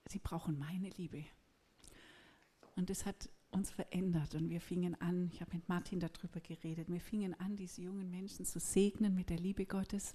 Sie 0.06 0.18
brauchen 0.18 0.58
meine 0.58 0.90
Liebe. 0.90 1.24
Und 2.74 2.90
das 2.90 3.06
hat 3.06 3.30
uns 3.54 3.70
verändert 3.70 4.34
und 4.34 4.50
wir 4.50 4.60
fingen 4.60 5.00
an, 5.00 5.30
ich 5.32 5.40
habe 5.40 5.52
mit 5.54 5.68
Martin 5.68 6.00
darüber 6.00 6.40
geredet, 6.40 6.88
wir 6.88 7.00
fingen 7.00 7.38
an, 7.40 7.56
diese 7.56 7.82
jungen 7.82 8.10
Menschen 8.10 8.44
zu 8.44 8.60
segnen 8.60 9.14
mit 9.14 9.30
der 9.30 9.38
Liebe 9.38 9.64
Gottes. 9.64 10.14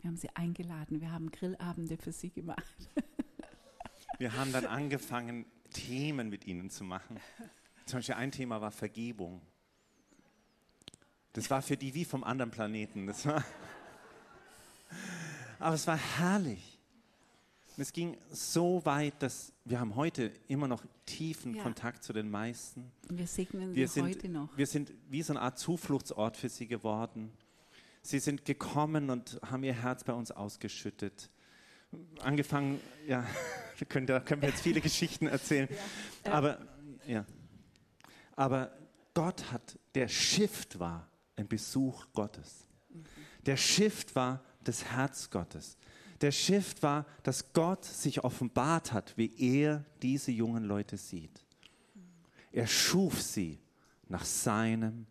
Wir 0.00 0.08
haben 0.08 0.16
sie 0.16 0.30
eingeladen, 0.34 1.00
wir 1.00 1.12
haben 1.12 1.30
Grillabende 1.30 1.96
für 1.96 2.12
sie 2.12 2.30
gemacht. 2.30 2.88
Wir 4.18 4.32
haben 4.32 4.50
dann 4.50 4.66
angefangen, 4.66 5.46
Themen 5.70 6.28
mit 6.28 6.44
ihnen 6.44 6.70
zu 6.70 6.82
machen. 6.82 7.20
Zum 7.86 7.98
Beispiel 7.98 8.16
ein 8.16 8.32
Thema 8.32 8.60
war 8.60 8.72
Vergebung. 8.72 9.40
Das 11.34 11.48
war 11.50 11.62
für 11.62 11.76
die 11.76 11.94
wie 11.94 12.04
vom 12.04 12.24
anderen 12.24 12.50
Planeten. 12.50 13.06
Das 13.06 13.24
war 13.26 13.44
Aber 15.58 15.74
es 15.74 15.86
war 15.86 15.96
herrlich. 15.96 16.77
Und 17.78 17.82
es 17.82 17.92
ging 17.92 18.16
so 18.28 18.84
weit, 18.86 19.22
dass 19.22 19.52
wir 19.64 19.78
haben 19.78 19.94
heute 19.94 20.32
immer 20.48 20.66
noch 20.66 20.84
tiefen 21.06 21.54
ja. 21.54 21.62
Kontakt 21.62 22.02
zu 22.02 22.12
den 22.12 22.28
meisten. 22.28 22.90
Wir 23.08 23.28
segnen 23.28 23.72
wir 23.72 23.86
sie 23.86 23.94
sind, 23.94 24.04
heute 24.04 24.28
noch. 24.28 24.48
Wir 24.56 24.66
sind 24.66 24.92
wie 25.08 25.22
so 25.22 25.32
eine 25.32 25.42
Art 25.42 25.60
Zufluchtsort 25.60 26.36
für 26.36 26.48
sie 26.48 26.66
geworden. 26.66 27.30
Sie 28.02 28.18
sind 28.18 28.44
gekommen 28.44 29.10
und 29.10 29.38
haben 29.48 29.62
ihr 29.62 29.74
Herz 29.74 30.02
bei 30.02 30.12
uns 30.12 30.32
ausgeschüttet. 30.32 31.30
Angefangen, 32.18 32.80
ja, 33.06 33.24
wir 33.78 33.86
können, 33.86 34.08
da 34.08 34.18
können 34.18 34.42
wir 34.42 34.48
jetzt 34.48 34.62
viele 34.62 34.80
Geschichten 34.80 35.28
erzählen. 35.28 35.68
Ja. 36.26 36.32
Aber, 36.32 36.58
ja. 37.06 37.24
Aber 38.34 38.76
Gott 39.14 39.52
hat, 39.52 39.78
der 39.94 40.08
Shift 40.08 40.80
war 40.80 41.08
ein 41.36 41.46
Besuch 41.46 42.06
Gottes. 42.12 42.66
Mhm. 42.88 43.04
Der 43.46 43.56
Shift 43.56 44.16
war 44.16 44.42
das 44.64 44.84
Herz 44.84 45.30
Gottes. 45.30 45.78
Der 46.20 46.32
Shift 46.32 46.82
war, 46.82 47.06
dass 47.22 47.52
Gott 47.52 47.84
sich 47.84 48.24
offenbart 48.24 48.92
hat, 48.92 49.16
wie 49.16 49.32
er 49.38 49.84
diese 50.02 50.32
jungen 50.32 50.64
Leute 50.64 50.96
sieht. 50.96 51.44
Er 52.50 52.66
schuf 52.66 53.20
sie 53.22 53.60
nach 54.08 54.24
seinem 54.24 55.06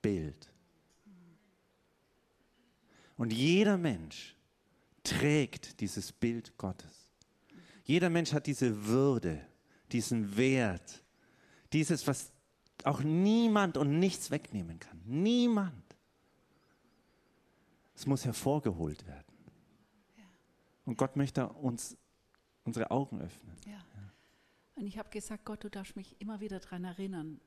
Bild. 0.00 0.52
Und 3.16 3.32
jeder 3.32 3.76
Mensch 3.76 4.36
trägt 5.02 5.80
dieses 5.80 6.12
Bild 6.12 6.56
Gottes. 6.56 7.10
Jeder 7.84 8.10
Mensch 8.10 8.32
hat 8.32 8.46
diese 8.46 8.86
Würde, 8.86 9.40
diesen 9.92 10.36
Wert, 10.36 11.02
dieses, 11.72 12.06
was 12.06 12.32
auch 12.84 13.00
niemand 13.00 13.76
und 13.76 13.98
nichts 13.98 14.30
wegnehmen 14.30 14.78
kann. 14.78 15.00
Niemand. 15.04 15.84
Es 17.94 18.06
muss 18.06 18.24
hervorgeholt 18.24 19.06
werden. 19.06 19.25
Und 20.86 20.96
Gott 20.96 21.16
möchte 21.16 21.48
uns 21.48 21.96
unsere 22.64 22.90
Augen 22.90 23.20
öffnen. 23.20 23.56
Ja. 23.66 23.72
ja. 23.72 24.12
Und 24.76 24.86
ich 24.86 24.98
habe 24.98 25.10
gesagt, 25.10 25.44
Gott, 25.44 25.62
du 25.64 25.68
darfst 25.68 25.96
mich 25.96 26.16
immer 26.20 26.40
wieder 26.40 26.60
daran 26.60 26.84
erinnern. 26.84 27.40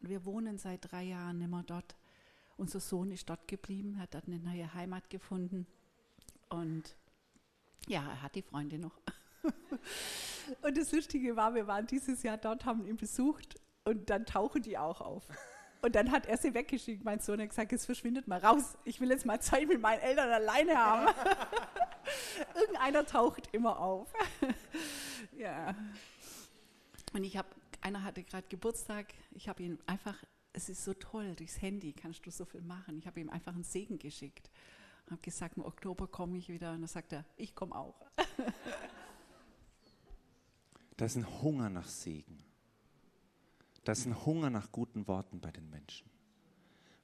Wir 0.00 0.24
wohnen 0.24 0.58
seit 0.58 0.90
drei 0.90 1.04
Jahren 1.04 1.40
immer 1.40 1.62
dort. 1.62 1.94
Unser 2.56 2.80
Sohn 2.80 3.10
ist 3.10 3.28
dort 3.30 3.46
geblieben, 3.46 3.98
hat 3.98 4.14
dort 4.14 4.26
eine 4.26 4.38
neue 4.38 4.72
Heimat 4.74 5.08
gefunden. 5.10 5.66
Und 6.48 6.96
ja, 7.86 8.02
er 8.02 8.22
hat 8.22 8.34
die 8.34 8.42
Freunde 8.42 8.78
noch. 8.78 9.00
und 10.62 10.76
das 10.76 10.92
Lustige 10.92 11.36
war, 11.36 11.54
wir 11.54 11.66
waren 11.66 11.86
dieses 11.86 12.22
Jahr 12.22 12.38
dort, 12.38 12.64
haben 12.64 12.86
ihn 12.86 12.96
besucht 12.96 13.60
und 13.84 14.10
dann 14.10 14.26
tauchen 14.26 14.62
die 14.62 14.78
auch 14.78 15.00
auf. 15.00 15.26
Und 15.82 15.96
dann 15.96 16.12
hat 16.12 16.26
er 16.26 16.36
sie 16.36 16.54
weggeschickt. 16.54 17.04
Mein 17.04 17.18
Sohn 17.18 17.40
hat 17.40 17.48
gesagt, 17.48 17.72
es 17.72 17.84
verschwindet 17.84 18.28
mal 18.28 18.38
raus. 18.38 18.78
Ich 18.84 19.00
will 19.00 19.10
jetzt 19.10 19.26
mal 19.26 19.40
Zeit 19.40 19.66
mit 19.66 19.80
meinen 19.80 20.00
Eltern 20.00 20.30
alleine 20.30 20.76
haben. 20.76 21.12
Irgendeiner 22.54 23.04
taucht 23.04 23.48
immer 23.52 23.80
auf. 23.80 24.12
ja. 25.36 25.74
Und 27.12 27.24
ich 27.24 27.36
habe, 27.36 27.48
einer 27.80 28.04
hatte 28.04 28.22
gerade 28.22 28.46
Geburtstag. 28.48 29.12
Ich 29.32 29.48
habe 29.48 29.64
ihn 29.64 29.78
einfach, 29.86 30.22
es 30.52 30.68
ist 30.68 30.84
so 30.84 30.94
toll, 30.94 31.34
durchs 31.34 31.60
Handy 31.60 31.92
kannst 31.92 32.24
du 32.24 32.30
so 32.30 32.44
viel 32.44 32.62
machen. 32.62 32.96
Ich 32.98 33.08
habe 33.08 33.18
ihm 33.18 33.28
einfach 33.28 33.52
einen 33.52 33.64
Segen 33.64 33.98
geschickt. 33.98 34.52
Habe 35.10 35.20
gesagt, 35.20 35.56
im 35.56 35.64
Oktober 35.64 36.06
komme 36.06 36.38
ich 36.38 36.48
wieder. 36.48 36.70
Und 36.70 36.82
dann 36.82 36.88
sagt 36.88 37.12
er, 37.12 37.24
ich 37.36 37.56
komme 37.56 37.74
auch. 37.74 38.06
da 40.96 41.04
ist 41.04 41.16
ein 41.16 41.42
Hunger 41.42 41.68
nach 41.70 41.88
Segen. 41.88 42.51
Da 43.84 43.92
ist 43.92 44.06
ein 44.06 44.24
Hunger 44.24 44.50
nach 44.50 44.70
guten 44.70 45.06
Worten 45.08 45.40
bei 45.40 45.50
den 45.50 45.68
Menschen. 45.70 46.08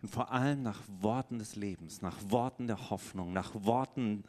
Und 0.01 0.09
vor 0.09 0.31
allem 0.31 0.63
nach 0.63 0.81
Worten 1.01 1.39
des 1.39 1.57
Lebens, 1.57 2.03
nach 2.03 2.17
Worten 2.29 2.69
der 2.69 2.91
Hoffnung, 2.91 3.33
nach 3.33 3.53
Worten, 3.55 4.25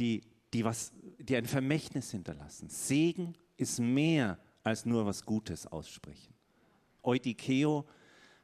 die, 0.00 0.22
die, 0.52 0.64
was, 0.64 0.92
die 1.18 1.36
ein 1.36 1.46
Vermächtnis 1.46 2.10
hinterlassen. 2.10 2.68
Segen 2.68 3.34
ist 3.56 3.78
mehr 3.78 4.38
als 4.64 4.84
nur 4.84 5.06
was 5.06 5.24
Gutes 5.24 5.66
aussprechen. 5.66 6.34
Eudikeo 7.04 7.86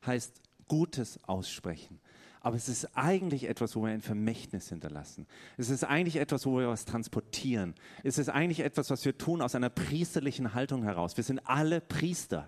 heißt 0.07 0.41
Gutes 0.69 1.19
aussprechen. 1.25 2.01
Aber 2.41 2.57
es 2.57 2.69
ist 2.69 2.97
eigentlich 2.97 3.49
etwas, 3.49 3.75
wo 3.75 3.83
wir 3.83 3.91
ein 3.91 4.01
Vermächtnis 4.01 4.69
hinterlassen. 4.69 5.27
Es 5.57 5.71
ist 5.71 5.83
eigentlich 5.83 6.17
etwas, 6.17 6.47
wo 6.47 6.59
wir 6.59 6.69
was 6.69 6.85
transportieren. 6.85 7.75
Es 8.05 8.19
ist 8.19 8.29
eigentlich 8.29 8.61
etwas, 8.61 8.91
was 8.91 9.05
wir 9.05 9.19
tun 9.19 9.43
aus 9.43 9.57
einer 9.57 9.71
priesterlichen 9.71 10.55
Haltung 10.55 10.85
heraus. 10.85 11.17
Wir 11.17 11.25
sind 11.25 11.41
alle 11.41 11.81
Priester. 11.81 12.47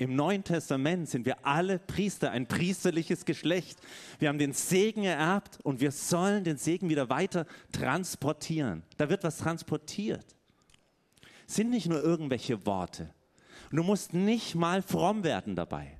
Im 0.00 0.16
Neuen 0.16 0.42
Testament 0.42 1.10
sind 1.10 1.26
wir 1.26 1.44
alle 1.44 1.78
Priester, 1.78 2.30
ein 2.30 2.46
priesterliches 2.46 3.26
Geschlecht. 3.26 3.78
Wir 4.18 4.30
haben 4.30 4.38
den 4.38 4.54
Segen 4.54 5.04
ererbt 5.04 5.58
und 5.62 5.82
wir 5.82 5.90
sollen 5.90 6.42
den 6.42 6.56
Segen 6.56 6.88
wieder 6.88 7.10
weiter 7.10 7.44
transportieren. 7.70 8.82
Da 8.96 9.10
wird 9.10 9.24
was 9.24 9.36
transportiert. 9.36 10.24
Sind 11.46 11.68
nicht 11.68 11.86
nur 11.86 12.02
irgendwelche 12.02 12.64
Worte. 12.64 13.12
Du 13.70 13.82
musst 13.82 14.14
nicht 14.14 14.54
mal 14.54 14.80
fromm 14.80 15.22
werden 15.22 15.54
dabei. 15.54 15.98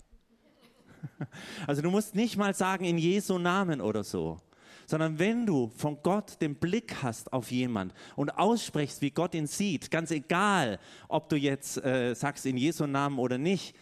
Also 1.66 1.82
du 1.82 1.90
musst 1.90 2.14
nicht 2.14 2.38
mal 2.38 2.54
sagen 2.54 2.86
in 2.86 2.96
Jesu 2.96 3.38
Namen 3.38 3.82
oder 3.82 4.02
so, 4.02 4.38
sondern 4.86 5.18
wenn 5.18 5.44
du 5.44 5.70
von 5.76 5.98
Gott 6.02 6.40
den 6.40 6.54
Blick 6.54 7.02
hast 7.02 7.32
auf 7.32 7.50
jemand 7.50 7.92
und 8.16 8.30
aussprichst, 8.30 9.02
wie 9.02 9.10
Gott 9.10 9.34
ihn 9.34 9.46
sieht, 9.46 9.90
ganz 9.90 10.10
egal, 10.10 10.78
ob 11.08 11.28
du 11.28 11.36
jetzt 11.36 11.82
äh, 11.84 12.14
sagst 12.14 12.46
in 12.46 12.56
Jesu 12.56 12.86
Namen 12.86 13.18
oder 13.18 13.36
nicht, 13.38 13.76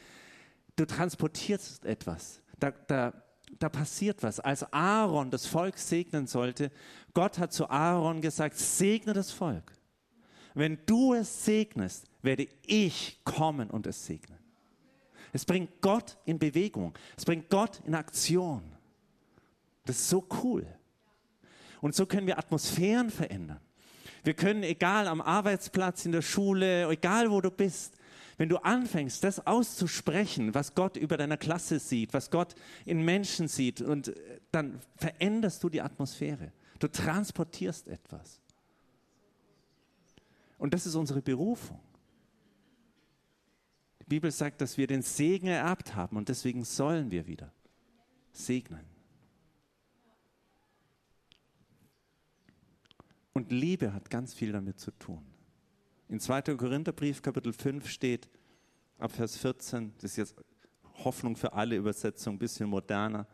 du 0.78 0.86
transportierst 0.86 1.84
etwas. 1.84 2.40
Da, 2.58 2.70
da, 2.70 3.12
da 3.58 3.68
passiert 3.68 4.22
was. 4.22 4.40
Als 4.40 4.72
Aaron 4.72 5.30
das 5.30 5.46
Volk 5.46 5.78
segnen 5.78 6.26
sollte, 6.26 6.70
Gott 7.14 7.38
hat 7.38 7.52
zu 7.52 7.68
Aaron 7.68 8.20
gesagt, 8.20 8.56
segne 8.56 9.12
das 9.12 9.30
Volk. 9.30 9.72
Wenn 10.54 10.78
du 10.86 11.14
es 11.14 11.44
segnest, 11.44 12.06
werde 12.22 12.48
ich 12.66 13.20
kommen 13.24 13.70
und 13.70 13.86
es 13.86 14.06
segnen. 14.06 14.38
Es 15.32 15.44
bringt 15.44 15.80
Gott 15.80 16.16
in 16.24 16.38
Bewegung. 16.38 16.94
Es 17.16 17.24
bringt 17.24 17.50
Gott 17.50 17.80
in 17.84 17.94
Aktion. 17.94 18.62
Das 19.84 19.96
ist 19.96 20.08
so 20.08 20.26
cool. 20.42 20.66
Und 21.80 21.94
so 21.94 22.06
können 22.06 22.26
wir 22.26 22.38
Atmosphären 22.38 23.10
verändern. 23.10 23.60
Wir 24.24 24.34
können, 24.34 24.62
egal 24.62 25.06
am 25.06 25.20
Arbeitsplatz, 25.20 26.04
in 26.04 26.12
der 26.12 26.22
Schule, 26.22 26.88
egal 26.88 27.30
wo 27.30 27.40
du 27.40 27.50
bist, 27.50 27.97
wenn 28.38 28.48
du 28.48 28.58
anfängst, 28.58 29.22
das 29.24 29.46
auszusprechen, 29.46 30.54
was 30.54 30.74
Gott 30.74 30.96
über 30.96 31.16
deiner 31.16 31.36
Klasse 31.36 31.80
sieht, 31.80 32.14
was 32.14 32.30
Gott 32.30 32.54
in 32.86 33.04
Menschen 33.04 33.48
sieht, 33.48 33.82
und 33.82 34.08
äh, 34.08 34.40
dann 34.52 34.80
veränderst 34.96 35.62
du 35.62 35.68
die 35.68 35.82
Atmosphäre. 35.82 36.52
Du 36.78 36.86
transportierst 36.88 37.88
etwas. 37.88 38.40
Und 40.56 40.72
das 40.72 40.86
ist 40.86 40.94
unsere 40.94 41.20
Berufung. 41.20 41.80
Die 44.00 44.04
Bibel 44.04 44.30
sagt, 44.30 44.60
dass 44.60 44.78
wir 44.78 44.86
den 44.86 45.02
Segen 45.02 45.48
ererbt 45.48 45.94
haben 45.96 46.16
und 46.16 46.28
deswegen 46.28 46.64
sollen 46.64 47.10
wir 47.10 47.26
wieder 47.26 47.52
segnen. 48.32 48.84
Und 53.32 53.50
Liebe 53.50 53.92
hat 53.92 54.10
ganz 54.10 54.32
viel 54.32 54.52
damit 54.52 54.78
zu 54.78 54.92
tun. 54.92 55.24
In 56.08 56.20
2. 56.20 56.56
Korintherbrief 56.56 57.20
Kapitel 57.20 57.52
5 57.52 57.86
steht 57.86 58.28
ab 58.98 59.12
Vers 59.12 59.36
14, 59.36 59.92
das 59.98 60.12
ist 60.12 60.16
jetzt 60.16 60.36
Hoffnung 61.04 61.36
für 61.36 61.52
alle 61.52 61.76
Übersetzungen, 61.76 62.36
ein 62.36 62.38
bisschen 62.38 62.68
moderner. 62.70 63.26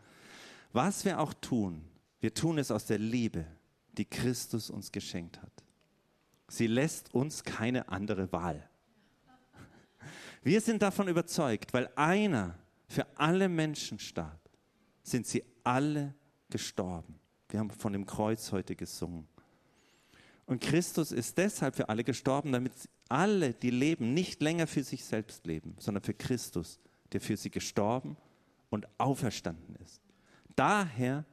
Was 0.73 1.05
wir 1.05 1.21
auch 1.21 1.33
tun, 1.35 1.85
wir 2.21 2.35
tun 2.35 2.59
es 2.59 2.73
aus 2.73 2.87
der 2.87 2.99
Liebe, 2.99 3.47
die 3.93 4.05
Christus 4.05 4.71
uns 4.71 4.91
geschenkt 4.91 5.41
hat. 5.41 5.53
Sie 6.49 6.67
lässt 6.67 7.15
uns 7.15 7.45
keine 7.45 7.89
andere 7.89 8.31
Wahl. 8.33 8.69
Wir 10.43 10.61
sind 10.61 10.83
davon 10.83 11.07
überzeugt, 11.07 11.73
weil 11.73 11.89
einer 11.95 12.59
für 12.89 13.07
alle 13.17 13.49
Menschen 13.49 14.01
starb, 14.01 14.41
sind 15.05 15.27
sie 15.29 15.45
alle 15.63 16.13
gestorben. 16.51 17.21
Wir 17.49 17.61
haben 17.61 17.71
von 17.71 17.93
dem 17.93 18.05
Kreuz 18.05 18.51
heute 18.51 18.75
gesungen. 18.75 19.29
Und 20.47 20.61
Christus 20.61 21.11
ist 21.13 21.39
deshalb 21.39 21.75
für 21.75 21.89
alle 21.89 22.05
gestorben, 22.05 22.53
damit 22.53 22.73
alle, 23.09 23.55
die 23.55 23.71
leben, 23.71 24.13
nicht 24.13 24.43
länger 24.43 24.67
für 24.67 24.83
sich 24.83 25.05
selbst 25.05 25.47
leben, 25.47 25.75
sondern 25.79 26.03
für 26.03 26.15
Christus, 26.15 26.79
der 27.13 27.21
für 27.21 27.37
sie 27.37 27.51
gestorben 27.51 28.17
und 28.71 28.87
auferstanden 28.99 29.77
ist. 29.77 30.03
Daher, 30.55 31.25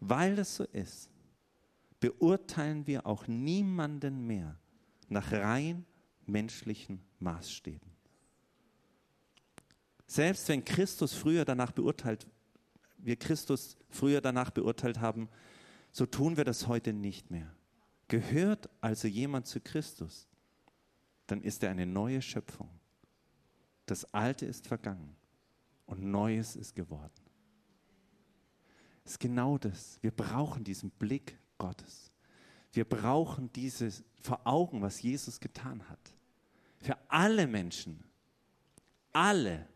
weil 0.00 0.36
das 0.36 0.56
so 0.56 0.64
ist, 0.64 1.10
beurteilen 2.00 2.86
wir 2.86 3.06
auch 3.06 3.26
niemanden 3.26 4.26
mehr 4.26 4.58
nach 5.08 5.32
rein 5.32 5.84
menschlichen 6.26 7.00
Maßstäben. 7.20 7.90
Selbst 10.06 10.48
wenn 10.48 10.64
Christus 10.64 11.14
früher 11.14 11.44
danach 11.44 11.72
beurteilt, 11.72 12.26
wir 12.98 13.16
Christus 13.16 13.76
früher 13.88 14.20
danach 14.20 14.50
beurteilt 14.50 15.00
haben, 15.00 15.28
so 15.92 16.06
tun 16.06 16.36
wir 16.36 16.44
das 16.44 16.66
heute 16.66 16.92
nicht 16.92 17.30
mehr. 17.30 17.54
Gehört 18.08 18.68
also 18.80 19.06
jemand 19.06 19.46
zu 19.46 19.60
Christus, 19.60 20.26
dann 21.26 21.42
ist 21.42 21.62
er 21.62 21.70
eine 21.70 21.86
neue 21.86 22.20
Schöpfung. 22.20 22.68
Das 23.86 24.12
Alte 24.12 24.46
ist 24.46 24.66
vergangen 24.66 25.14
und 25.86 26.02
Neues 26.02 26.56
ist 26.56 26.74
geworden. 26.74 27.12
Es 29.04 29.12
ist 29.12 29.20
genau 29.20 29.58
das. 29.58 29.98
Wir 30.02 30.10
brauchen 30.10 30.64
diesen 30.64 30.90
Blick 30.90 31.38
Gottes. 31.58 32.10
Wir 32.72 32.84
brauchen 32.84 33.52
dieses 33.52 34.02
vor 34.20 34.46
Augen, 34.46 34.80
was 34.80 35.02
Jesus 35.02 35.40
getan 35.40 35.88
hat. 35.88 36.14
Für 36.80 36.96
alle 37.08 37.46
Menschen. 37.46 38.02
Alle. 39.12 39.68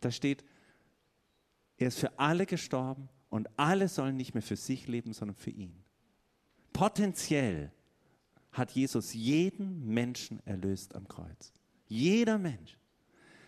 Da 0.00 0.10
steht, 0.10 0.44
er 1.76 1.88
ist 1.88 1.98
für 1.98 2.18
alle 2.18 2.46
gestorben 2.46 3.08
und 3.30 3.48
alle 3.56 3.88
sollen 3.88 4.16
nicht 4.16 4.34
mehr 4.34 4.42
für 4.42 4.56
sich 4.56 4.88
leben, 4.88 5.12
sondern 5.12 5.36
für 5.36 5.50
ihn. 5.50 5.72
Potenziell 6.72 7.72
hat 8.52 8.72
Jesus 8.72 9.14
jeden 9.14 9.86
Menschen 9.86 10.44
erlöst 10.44 10.94
am 10.96 11.06
Kreuz. 11.06 11.52
Jeder 11.86 12.38
Mensch. 12.38 12.76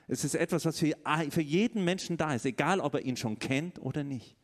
Es 0.09 0.25
ist 0.25 0.35
etwas, 0.35 0.65
was 0.65 0.79
für, 0.79 1.41
jeden 1.41 1.85
Menschen 1.85 2.17
da 2.17 2.35
ist, 2.35 2.45
egal 2.47 2.81
ob 2.81 2.95
er 2.95 3.03
ihn 3.03 3.17
schon 3.17 3.39
kennt 3.39 3.81
oder 3.81 4.05
nicht. 4.05 4.37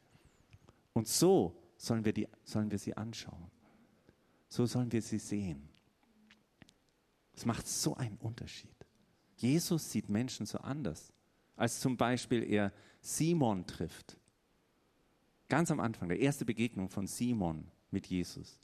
Und 0.92 1.06
so 1.06 1.56
sollen 1.76 2.04
wir, 2.04 2.12
die, 2.12 2.28
sollen 2.44 2.70
wir 2.70 2.78
sie 2.78 2.96
anschauen. 2.96 3.50
So 4.48 4.66
sollen 4.66 4.90
wir 4.92 5.02
sie 5.02 5.18
sehen. 5.18 5.68
Es 7.34 7.44
macht 7.44 7.68
so 7.68 7.94
einen 7.94 8.16
Unterschied. 8.16 8.74
Jesus 9.36 9.92
sieht 9.92 10.08
Menschen 10.08 10.46
so 10.46 10.58
anders, 10.58 11.12
als 11.54 11.78
zum 11.78 11.96
Beispiel 11.96 12.42
er 12.42 12.72
Simon 13.00 13.66
trifft 13.66 14.17
Ganz 15.48 15.70
am 15.70 15.80
Anfang, 15.80 16.08
der 16.08 16.18
erste 16.18 16.44
Begegnung 16.44 16.88
von 16.90 17.06
Simon 17.06 17.70
mit 17.90 18.06
Jesus, 18.06 18.58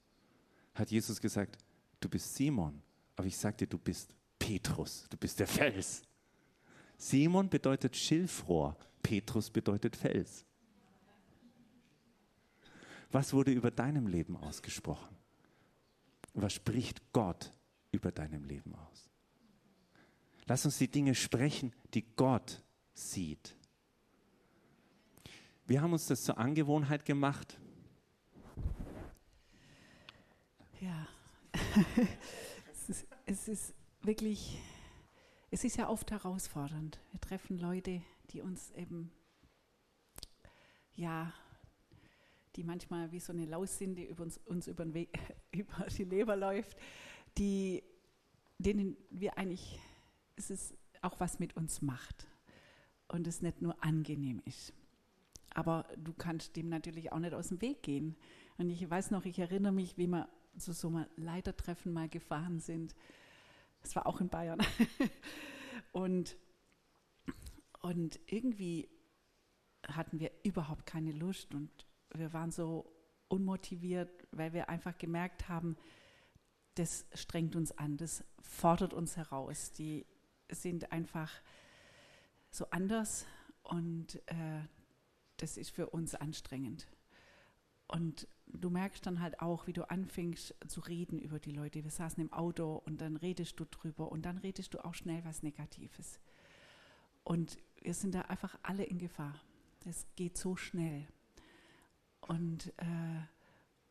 hat 0.74 0.90
Jesus 0.90 1.20
gesagt, 1.20 1.58
du 2.00 2.08
bist 2.08 2.34
Simon, 2.34 2.82
aber 3.16 3.26
ich 3.26 3.38
dir, 3.38 3.66
du 3.66 3.78
bist 3.78 4.14
Petrus, 4.38 5.06
du 5.08 5.16
bist 5.16 5.40
der 5.40 5.46
Fels. 5.46 6.02
Simon 6.96 7.48
bedeutet 7.48 7.96
Schilfrohr, 7.96 8.76
Petrus 9.02 9.50
bedeutet 9.50 9.96
Fels. 9.96 10.44
Was 13.10 13.32
wurde 13.32 13.52
über 13.52 13.70
deinem 13.70 14.06
Leben 14.06 14.36
ausgesprochen? 14.36 15.16
Was 16.34 16.52
spricht 16.52 17.12
Gott 17.12 17.52
über 17.92 18.10
deinem 18.10 18.44
Leben 18.44 18.74
aus? 18.74 19.08
Lass 20.46 20.64
uns 20.64 20.78
die 20.78 20.90
Dinge 20.90 21.14
sprechen, 21.14 21.72
die 21.94 22.04
Gott 22.16 22.62
sieht. 22.92 23.56
Wir 25.66 25.80
haben 25.80 25.94
uns 25.94 26.06
das 26.06 26.22
zur 26.22 26.36
Angewohnheit 26.36 27.06
gemacht. 27.06 27.58
Ja, 30.78 31.08
es, 32.70 32.90
ist, 32.90 33.06
es 33.24 33.48
ist 33.48 33.74
wirklich, 34.02 34.60
es 35.50 35.64
ist 35.64 35.78
ja 35.78 35.88
oft 35.88 36.10
herausfordernd. 36.10 37.00
Wir 37.12 37.20
treffen 37.20 37.58
Leute, 37.58 38.02
die 38.30 38.42
uns 38.42 38.72
eben, 38.72 39.10
ja, 40.96 41.32
die 42.56 42.62
manchmal 42.62 43.10
wie 43.12 43.20
so 43.20 43.32
eine 43.32 43.46
Laus 43.46 43.78
sind, 43.78 43.94
die 43.94 44.04
über 44.04 44.24
uns, 44.24 44.36
uns 44.44 44.66
über, 44.66 44.84
den 44.84 44.92
Weg, 44.92 45.18
über 45.50 45.86
die 45.86 46.04
Leber 46.04 46.36
läuft, 46.36 46.76
die, 47.38 47.82
denen 48.58 48.98
wir 49.08 49.38
eigentlich, 49.38 49.80
es 50.36 50.50
ist 50.50 50.76
auch 51.00 51.18
was 51.20 51.38
mit 51.38 51.56
uns 51.56 51.80
macht 51.80 52.26
und 53.08 53.26
es 53.26 53.40
nicht 53.40 53.62
nur 53.62 53.82
angenehm 53.82 54.42
ist. 54.44 54.74
Aber 55.54 55.86
du 55.96 56.12
kannst 56.12 56.56
dem 56.56 56.68
natürlich 56.68 57.12
auch 57.12 57.18
nicht 57.18 57.34
aus 57.34 57.48
dem 57.48 57.60
Weg 57.60 57.82
gehen. 57.82 58.16
Und 58.58 58.70
ich 58.70 58.88
weiß 58.88 59.10
noch, 59.10 59.24
ich 59.24 59.38
erinnere 59.38 59.72
mich, 59.72 59.96
wie 59.96 60.06
wir 60.06 60.28
zu 60.58 60.72
so 60.72 60.88
einem 60.88 61.06
Leitertreffen 61.16 61.92
mal 61.92 62.08
gefahren 62.08 62.60
sind. 62.60 62.94
Das 63.82 63.96
war 63.96 64.06
auch 64.06 64.20
in 64.20 64.28
Bayern. 64.28 64.60
und, 65.92 66.36
und 67.80 68.20
irgendwie 68.26 68.88
hatten 69.86 70.20
wir 70.20 70.30
überhaupt 70.42 70.86
keine 70.86 71.12
Lust 71.12 71.54
und 71.54 71.70
wir 72.14 72.32
waren 72.32 72.50
so 72.50 72.90
unmotiviert, 73.28 74.26
weil 74.30 74.52
wir 74.52 74.68
einfach 74.68 74.96
gemerkt 74.96 75.48
haben, 75.48 75.76
das 76.74 77.06
strengt 77.14 77.56
uns 77.56 77.72
an, 77.72 77.96
das 77.96 78.24
fordert 78.40 78.94
uns 78.94 79.16
heraus. 79.16 79.72
Die 79.72 80.06
sind 80.50 80.92
einfach 80.92 81.30
so 82.50 82.68
anders 82.70 83.26
und 83.62 84.16
äh, 84.26 84.60
das 85.36 85.56
ist 85.56 85.70
für 85.70 85.90
uns 85.90 86.14
anstrengend. 86.14 86.86
Und 87.86 88.26
du 88.46 88.70
merkst 88.70 89.04
dann 89.06 89.20
halt 89.20 89.40
auch, 89.40 89.66
wie 89.66 89.72
du 89.72 89.88
anfängst 89.88 90.54
zu 90.68 90.80
reden 90.80 91.18
über 91.18 91.38
die 91.38 91.52
Leute. 91.52 91.84
Wir 91.84 91.90
saßen 91.90 92.22
im 92.22 92.32
Auto 92.32 92.82
und 92.86 93.00
dann 93.00 93.16
redest 93.16 93.58
du 93.60 93.64
drüber 93.64 94.10
und 94.10 94.22
dann 94.22 94.38
redest 94.38 94.74
du 94.74 94.84
auch 94.84 94.94
schnell 94.94 95.24
was 95.24 95.42
Negatives. 95.42 96.18
Und 97.24 97.58
wir 97.82 97.94
sind 97.94 98.14
da 98.14 98.22
einfach 98.22 98.58
alle 98.62 98.84
in 98.84 98.98
Gefahr. 98.98 99.40
Es 99.86 100.06
geht 100.16 100.38
so 100.38 100.56
schnell. 100.56 101.06
Und, 102.22 102.72
äh, 102.78 103.22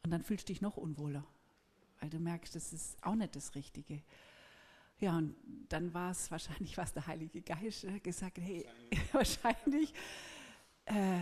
und 0.04 0.12
dann 0.12 0.24
fühlst 0.24 0.50
du 0.50 0.54
dich 0.54 0.62
noch 0.62 0.78
unwohler, 0.78 1.24
weil 2.00 2.10
du 2.10 2.20
merkst, 2.20 2.56
das 2.56 2.74
ist 2.74 3.04
auch 3.04 3.16
nicht 3.16 3.36
das 3.36 3.54
Richtige. 3.54 4.02
Ja, 5.00 5.18
und 5.18 5.36
dann 5.70 5.94
war 5.94 6.12
es 6.12 6.32
wahrscheinlich, 6.32 6.78
was 6.78 6.94
der 6.94 7.06
Heilige 7.06 7.42
Geist 7.42 7.86
gesagt 8.04 8.38
hat, 8.38 8.44
hey, 8.44 8.66
wahrscheinlich 9.12 9.94
äh, 10.86 11.22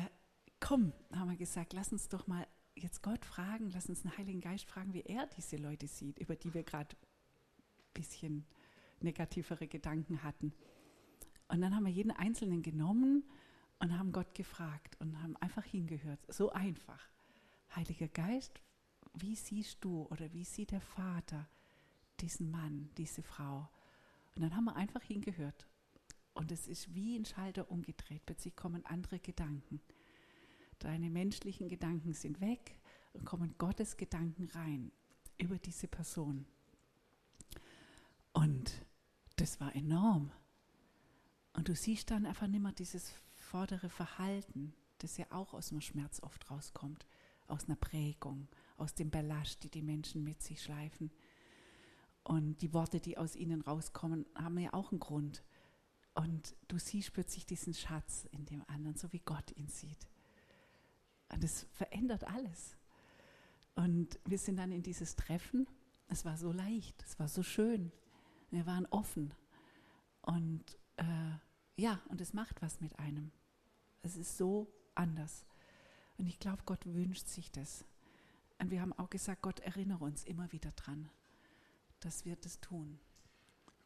komm, 0.60 0.94
haben 1.14 1.30
wir 1.30 1.38
gesagt, 1.38 1.74
lass 1.74 1.92
uns 1.92 2.10
doch 2.10 2.28
mal 2.28 2.48
jetzt 2.76 3.04
Gott 3.04 3.26
fragen, 3.26 3.70
lass 3.72 3.90
uns 3.90 4.02
den 4.02 4.18
Heiligen 4.18 4.42
Geist 4.42 4.66
fragen, 4.66 4.94
wie 4.94 5.02
er 5.02 5.28
diese 5.28 5.58
Leute 5.58 5.88
sieht, 5.88 6.20
über 6.20 6.36
die 6.36 6.54
wir 6.54 6.64
gerade 6.64 6.96
ein 6.96 7.94
bisschen 7.94 8.46
negativere 9.02 9.68
Gedanken 9.68 10.24
hatten. 10.24 10.54
Und 11.48 11.62
dann 11.62 11.76
haben 11.76 11.86
wir 11.86 11.92
jeden 11.92 12.12
Einzelnen 12.12 12.62
genommen 12.62 13.24
und 13.80 13.98
haben 13.98 14.12
Gott 14.12 14.34
gefragt 14.36 14.96
und 15.00 15.22
haben 15.22 15.36
einfach 15.38 15.66
hingehört. 15.66 16.20
So 16.28 16.52
einfach. 16.52 17.10
Heiliger 17.76 18.08
Geist, 18.08 18.62
wie 19.14 19.36
siehst 19.36 19.84
du 19.84 20.04
oder 20.10 20.32
wie 20.34 20.46
sieht 20.46 20.72
der 20.72 20.82
Vater 20.82 21.50
diesen 22.20 22.52
Mann, 22.52 22.90
diese 22.98 23.24
Frau? 23.24 23.70
Und 24.36 24.44
dann 24.44 24.56
haben 24.56 24.66
wir 24.66 24.76
einfach 24.76 25.02
hingehört. 25.02 25.68
Und 26.34 26.52
es 26.52 26.68
ist 26.68 26.94
wie 26.94 27.18
ein 27.18 27.26
Schalter 27.26 27.70
umgedreht. 27.70 28.26
Plötzlich 28.26 28.56
kommen 28.56 28.86
andere 28.86 29.20
Gedanken. 29.20 29.82
Deine 30.80 31.10
menschlichen 31.10 31.68
Gedanken 31.68 32.14
sind 32.14 32.42
weg 32.42 32.80
und 33.14 33.26
kommen 33.26 33.56
Gottes 33.58 33.98
Gedanken 33.98 34.46
rein 34.54 34.92
über 35.38 35.58
diese 35.58 35.88
Person. 35.88 36.46
Und 38.34 38.86
das 39.36 39.60
war 39.60 39.76
enorm. 39.76 40.32
Und 41.54 41.68
du 41.68 41.76
siehst 41.76 42.12
dann 42.12 42.26
einfach 42.26 42.48
nicht 42.48 42.62
mehr 42.62 42.72
dieses 42.72 43.14
vordere 43.36 43.90
Verhalten, 43.90 44.74
das 45.00 45.18
ja 45.18 45.26
auch 45.30 45.54
aus 45.54 45.70
dem 45.70 45.82
Schmerz 45.82 46.22
oft 46.24 46.50
rauskommt, 46.50 47.06
aus 47.48 47.66
einer 47.66 47.76
Prägung, 47.76 48.48
aus 48.78 48.94
dem 48.94 49.10
Ballast, 49.10 49.64
die 49.64 49.70
die 49.70 49.82
Menschen 49.82 50.24
mit 50.24 50.42
sich 50.42 50.62
schleifen. 50.64 51.12
Und 52.24 52.62
die 52.62 52.74
Worte, 52.74 53.00
die 53.00 53.18
aus 53.18 53.36
ihnen 53.36 53.62
rauskommen, 53.62 54.26
haben 54.36 54.58
ja 54.60 54.74
auch 54.74 54.92
einen 54.92 55.00
Grund. 55.00 55.44
Und 56.14 56.56
du 56.68 56.78
siehst 56.78 57.14
plötzlich 57.14 57.46
diesen 57.46 57.74
Schatz 57.74 58.28
in 58.32 58.46
dem 58.46 58.64
anderen, 58.68 58.98
so 58.98 59.12
wie 59.14 59.20
Gott 59.20 59.52
ihn 59.56 59.70
sieht. 59.70 60.10
Und 61.30 61.44
das 61.44 61.66
verändert 61.72 62.26
alles. 62.26 62.76
Und 63.76 64.20
wir 64.26 64.38
sind 64.38 64.58
dann 64.58 64.72
in 64.72 64.84
dieses 64.84 65.16
Treffen. 65.16 65.68
Es 66.08 66.26
war 66.26 66.38
so 66.38 66.52
leicht, 66.52 67.02
es 67.04 67.18
war 67.20 67.30
so 67.30 67.44
schön. 67.44 67.92
Wir 68.50 68.66
waren 68.66 68.86
offen. 68.88 69.34
Und 70.22 70.78
äh, 70.98 71.32
ja, 71.78 72.02
und 72.10 72.20
es 72.20 72.34
macht 72.34 72.62
was 72.62 72.82
mit 72.82 73.00
einem. 73.00 73.32
Es 74.02 74.18
ist 74.18 74.38
so 74.38 74.68
anders. 74.94 75.46
Und 76.18 76.28
ich 76.28 76.40
glaube, 76.40 76.64
Gott 76.66 76.86
wünscht 76.86 77.28
sich 77.28 77.52
das. 77.52 77.86
Und 78.60 78.70
wir 78.70 78.82
haben 78.82 78.94
auch 78.94 79.10
gesagt, 79.10 79.42
Gott 79.42 79.60
erinnere 79.62 80.04
uns 80.04 80.24
immer 80.26 80.52
wieder 80.52 80.72
dran, 80.72 81.10
dass 82.02 82.26
wir 82.26 82.36
das 82.36 82.60
tun. 82.60 83.00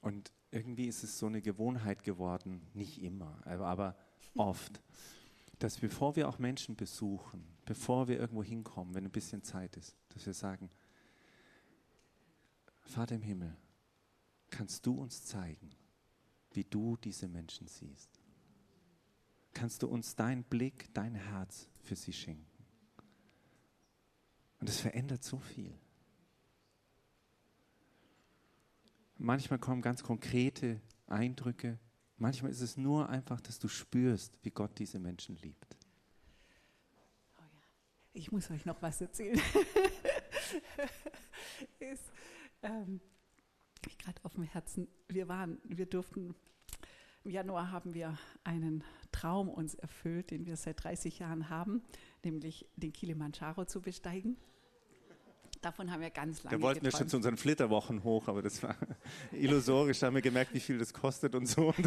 Und 0.06 0.32
irgendwie 0.52 0.86
ist 0.86 1.04
es 1.04 1.18
so 1.18 1.26
eine 1.26 1.42
Gewohnheit 1.42 2.04
geworden, 2.04 2.62
nicht 2.76 3.02
immer, 3.02 3.42
aber, 3.48 3.98
oft, 4.36 4.80
dass 5.58 5.80
bevor 5.80 6.16
wir 6.16 6.30
auch 6.30 6.38
Menschen 6.38 6.76
besuchen, 6.76 7.44
bevor 7.66 8.08
wir 8.08 8.20
irgendwo 8.20 8.44
hinkommen, 8.44 8.94
wenn 8.94 9.06
ein 9.06 9.12
bisschen 9.12 9.42
Zeit 9.42 9.76
ist, 9.78 9.98
dass 10.10 10.28
wir 10.28 10.36
sagen, 10.36 10.70
Vater 12.84 13.16
im 13.16 13.24
Himmel, 13.24 13.58
kannst 14.52 14.86
du 14.86 14.94
uns 14.94 15.26
zeigen, 15.26 15.72
wie 16.52 16.66
du 16.66 16.98
diese 16.98 17.28
Menschen 17.28 17.66
siehst? 17.66 18.22
Kannst 19.56 19.82
du 19.82 19.88
uns 19.88 20.16
deinen 20.16 20.44
Blick, 20.44 20.94
dein 20.94 21.16
Herz 21.16 21.68
für 21.82 21.96
sie 21.96 22.14
schenken? 22.14 22.46
Und 24.60 24.70
es 24.70 24.82
verändert 24.82 25.24
so 25.24 25.40
viel. 25.40 25.74
Manchmal 29.26 29.58
kommen 29.58 29.82
ganz 29.82 30.04
konkrete 30.04 30.80
Eindrücke. 31.08 31.80
Manchmal 32.18 32.52
ist 32.52 32.62
es 32.62 32.78
nur 32.78 33.10
einfach, 33.10 33.42
dass 33.42 33.58
du 33.58 33.68
spürst, 33.68 34.38
wie 34.44 34.52
Gott 34.52 34.78
diese 34.78 35.00
Menschen 35.00 35.36
liebt. 35.38 35.76
Oh 37.36 37.42
ja. 37.42 37.64
Ich 38.14 38.32
muss 38.32 38.52
euch 38.52 38.66
noch 38.66 38.80
was 38.84 39.02
erzählen. 39.02 39.36
ist 41.80 42.04
ähm, 42.62 43.02
gerade 43.98 44.24
auf 44.24 44.36
dem 44.36 44.44
Herzen. 44.44 44.88
Wir 45.08 45.28
waren, 45.28 45.58
wir 45.64 45.88
durften 45.88 46.36
im 47.24 47.32
Januar 47.32 47.72
haben 47.72 47.96
wir 47.96 48.20
einen 48.44 48.84
Traum 49.12 49.50
uns 49.50 49.74
erfüllt, 49.74 50.30
den 50.30 50.46
wir 50.46 50.56
seit 50.56 50.84
30 50.84 51.18
Jahren 51.18 51.50
haben, 51.50 51.82
nämlich 52.24 52.68
den 52.76 52.94
Kilimanjaro 52.94 53.66
zu 53.66 53.82
besteigen. 53.82 54.38
Davon 55.66 55.92
haben 55.92 56.02
wir 56.02 56.12
ganz 56.12 56.44
lange 56.44 56.56
Da 56.56 56.62
wollten 56.62 56.84
geträumt. 56.84 56.94
wir 56.94 57.00
schon 57.00 57.10
zu 57.10 57.18
unseren 57.18 57.38
Flitterwochen 57.38 58.04
hoch, 58.04 58.28
aber 58.28 58.44
das 58.44 58.62
war 58.62 58.76
illusorisch. 59.32 59.98
Da 59.98 60.06
haben 60.06 60.14
wir 60.14 60.22
gemerkt, 60.22 60.54
wie 60.54 60.60
viel 60.60 60.78
das 60.78 60.94
kostet 60.94 61.34
und 61.34 61.48
so. 61.48 61.74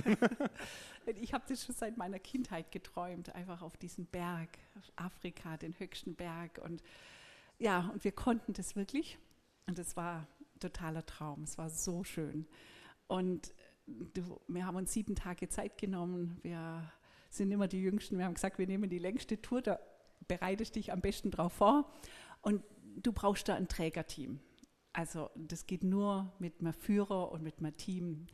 Ich 1.21 1.33
habe 1.33 1.45
das 1.49 1.64
schon 1.64 1.77
seit 1.77 1.97
meiner 1.97 2.19
Kindheit 2.19 2.73
geträumt, 2.73 3.35
einfach 3.37 3.62
auf 3.62 3.77
diesen 3.77 4.05
Berg, 4.07 4.49
auf 4.77 4.93
Afrika, 4.97 5.57
den 5.57 5.79
höchsten 5.79 6.17
Berg. 6.17 6.61
Und 6.62 6.83
ja, 7.61 7.88
und 7.93 8.03
wir 8.03 8.11
konnten 8.11 8.53
das 8.53 8.75
wirklich. 8.75 9.17
Und 9.67 9.79
es 9.79 9.97
war 9.97 10.27
ein 10.55 10.59
totaler 10.59 11.07
Traum. 11.07 11.45
Es 11.45 11.57
war 11.57 11.71
so 11.71 12.03
schön. 12.03 12.47
Und 13.07 13.55
wir 14.49 14.67
haben 14.67 14.77
uns 14.77 14.93
sieben 14.93 15.14
Tage 15.14 15.49
Zeit 15.49 15.79
genommen. 15.79 16.41
Wir 16.43 16.91
sind 17.31 17.53
immer 17.53 17.69
die 17.69 17.81
Jüngsten. 17.81 18.19
Wir 18.19 18.25
haben 18.25 18.35
gesagt, 18.35 18.59
wir 18.59 18.67
nehmen 18.67 18.91
die 18.91 18.99
längste 18.99 19.41
Tour. 19.41 19.62
Da 19.62 19.79
bereitest 20.27 20.75
dich 20.75 20.93
am 20.93 21.01
besten 21.01 21.31
drauf 21.31 21.53
vor. 21.53 21.88
Und 22.43 22.62
du 23.02 23.12
brauchst 23.12 23.48
da 23.48 23.54
ein 23.54 23.68
Trägerteam. 23.68 24.40
Also 24.92 25.30
das 25.37 25.66
geht 25.66 25.84
nur 25.84 26.32
mit 26.38 26.61
einem 26.61 26.72
Führer 26.72 27.30
und 27.32 27.42
mit 27.42 27.58
einem 27.58 27.76
Team. 27.76 28.26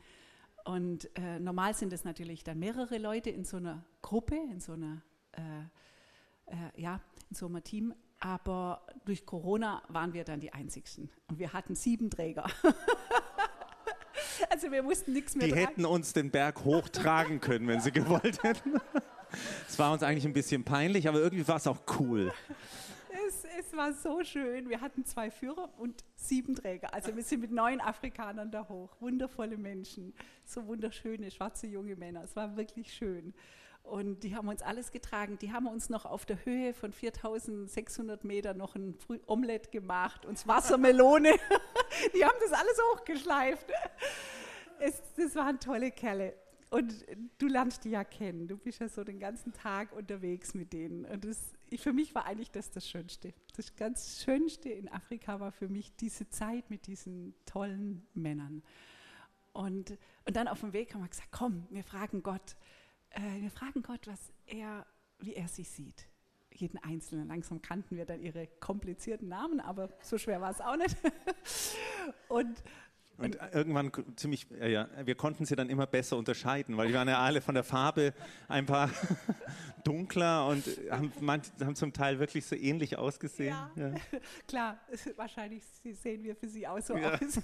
Und 0.63 1.09
äh, 1.17 1.39
normal 1.39 1.73
sind 1.75 1.93
es 1.93 2.03
natürlich 2.03 2.43
dann 2.43 2.59
mehrere 2.59 2.97
Leute 2.97 3.29
in 3.29 3.45
so 3.45 3.57
einer 3.57 3.85
Gruppe, 4.01 4.35
in 4.35 4.59
so 4.59 4.73
einer, 4.73 5.01
äh, 5.33 5.41
äh, 6.51 6.81
ja, 6.81 7.01
in 7.29 7.35
so 7.35 7.45
einem 7.45 7.63
Team. 7.63 7.93
Aber 8.19 8.87
durch 9.05 9.25
Corona 9.25 9.83
waren 9.89 10.13
wir 10.13 10.23
dann 10.23 10.39
die 10.39 10.53
Einzigsten. 10.53 11.09
Und 11.27 11.37
wir 11.37 11.53
hatten 11.53 11.75
sieben 11.75 12.09
Träger. 12.09 12.49
also 14.49 14.71
wir 14.71 14.81
mussten 14.81 15.13
nichts 15.13 15.35
mehr 15.35 15.47
Die 15.47 15.51
tragen. 15.53 15.67
hätten 15.67 15.85
uns 15.85 16.13
den 16.13 16.31
Berg 16.31 16.63
hochtragen 16.63 17.41
können, 17.41 17.67
wenn 17.67 17.81
sie 17.81 17.91
gewollt 17.91 18.41
hätten. 18.41 18.79
Es 19.67 19.77
war 19.77 19.91
uns 19.91 20.01
eigentlich 20.01 20.25
ein 20.25 20.33
bisschen 20.33 20.63
peinlich, 20.63 21.07
aber 21.07 21.19
irgendwie 21.19 21.47
war 21.47 21.57
es 21.57 21.67
auch 21.67 21.81
cool. 21.99 22.31
Es, 23.59 23.75
war 23.75 23.93
so 23.93 24.23
schön. 24.23 24.69
Wir 24.69 24.81
hatten 24.81 25.05
zwei 25.05 25.29
Führer 25.31 25.69
und 25.77 26.03
sieben 26.15 26.55
Träger. 26.55 26.93
Also 26.93 27.15
wir 27.15 27.23
sind 27.23 27.41
mit 27.41 27.51
neun 27.51 27.81
Afrikanern 27.81 28.51
da 28.51 28.67
hoch. 28.67 28.95
Wundervolle 28.99 29.57
Menschen, 29.57 30.13
so 30.45 30.65
wunderschöne 30.67 31.31
schwarze 31.31 31.67
junge 31.67 31.95
Männer. 31.95 32.23
Es 32.23 32.35
war 32.35 32.55
wirklich 32.55 32.93
schön. 32.93 33.33
Und 33.83 34.23
die 34.23 34.35
haben 34.35 34.47
uns 34.47 34.61
alles 34.61 34.91
getragen. 34.91 35.37
Die 35.39 35.51
haben 35.51 35.67
uns 35.67 35.89
noch 35.89 36.05
auf 36.05 36.25
der 36.25 36.43
Höhe 36.43 36.73
von 36.73 36.91
4600 36.91 38.23
Metern 38.23 38.57
noch 38.57 38.75
ein 38.75 38.97
Omelett 39.27 39.71
gemacht, 39.71 40.25
uns 40.25 40.47
Wassermelone. 40.47 41.33
die 42.15 42.25
haben 42.25 42.37
das 42.41 42.51
alles 42.51 42.77
hochgeschleift. 42.91 43.67
Es, 44.79 45.01
das 45.15 45.35
waren 45.35 45.59
tolle 45.59 45.91
Kerle. 45.91 46.33
Und 46.75 47.05
du 47.37 47.47
lernst 47.47 47.85
die 47.85 47.91
ja 47.91 48.03
kennen. 48.03 48.49
Du 48.49 48.57
bist 48.57 48.81
ja 48.81 48.89
so 48.89 49.05
den 49.05 49.17
ganzen 49.17 49.53
Tag 49.53 49.93
unterwegs 49.93 50.53
mit 50.53 50.73
denen. 50.73 51.05
Und 51.05 51.23
das, 51.23 51.53
ich, 51.69 51.79
für 51.79 51.93
mich 51.93 52.13
war 52.13 52.25
eigentlich 52.25 52.51
das 52.51 52.69
das 52.69 52.85
Schönste. 52.89 53.33
Das 53.55 53.77
ganz 53.77 54.21
Schönste 54.21 54.67
in 54.67 54.89
Afrika 54.89 55.39
war 55.39 55.53
für 55.53 55.69
mich 55.69 55.95
diese 55.95 56.27
Zeit 56.27 56.69
mit 56.69 56.87
diesen 56.87 57.33
tollen 57.45 58.05
Männern. 58.13 58.61
Und, 59.53 59.97
und 60.25 60.35
dann 60.35 60.49
auf 60.49 60.59
dem 60.59 60.73
Weg 60.73 60.93
haben 60.93 61.01
wir 61.01 61.07
gesagt, 61.07 61.29
komm, 61.31 61.65
wir 61.69 61.85
fragen 61.85 62.21
Gott, 62.21 62.57
äh, 63.11 63.21
wir 63.39 63.51
fragen 63.51 63.81
Gott, 63.81 64.05
was 64.05 64.33
er, 64.45 64.85
wie 65.19 65.33
er 65.33 65.47
sie 65.47 65.63
sieht. 65.63 66.09
Jeden 66.51 66.77
Einzelnen. 66.79 67.29
Langsam 67.29 67.61
kannten 67.61 67.95
wir 67.95 68.05
dann 68.05 68.19
ihre 68.19 68.47
komplizierten 68.47 69.29
Namen, 69.29 69.61
aber 69.61 69.97
so 70.01 70.17
schwer 70.17 70.41
war 70.41 70.51
es 70.51 70.59
auch 70.59 70.75
nicht. 70.75 70.97
und, 72.27 72.61
Und 73.17 73.37
irgendwann 73.53 73.91
k- 73.93 74.03
ziemlich, 74.17 74.45
ja, 74.59 74.67
ja, 74.67 74.89
wir 75.05 75.15
konnten 75.15 75.45
sie 75.45 75.55
dann 75.55 75.69
immer 75.69 75.87
besser 75.87 76.17
unterscheiden, 76.17 76.75
weil 76.75 76.89
die 76.89 76.93
waren 76.93 77.07
ja 77.07 77.19
alle 77.19 77.39
von 77.41 77.55
der 77.55 77.63
Farbe 77.63 78.13
ein 78.49 78.65
paar 78.65 78.89
dunkler 79.83 80.47
und 80.47 80.63
haben, 80.91 81.11
haben 81.61 81.75
zum 81.75 81.93
Teil 81.93 82.19
wirklich 82.19 82.45
so 82.45 82.55
ähnlich 82.55 82.97
ausgesehen. 82.97 83.55
Ja. 83.55 83.71
Ja. 83.75 83.93
Klar, 84.47 84.79
wahrscheinlich 85.15 85.63
sehen 85.93 86.23
wir 86.23 86.35
für 86.35 86.49
Sie 86.49 86.67
auch 86.67 86.81
so 86.81 86.97
Ja. 86.97 87.13
aus. 87.13 87.39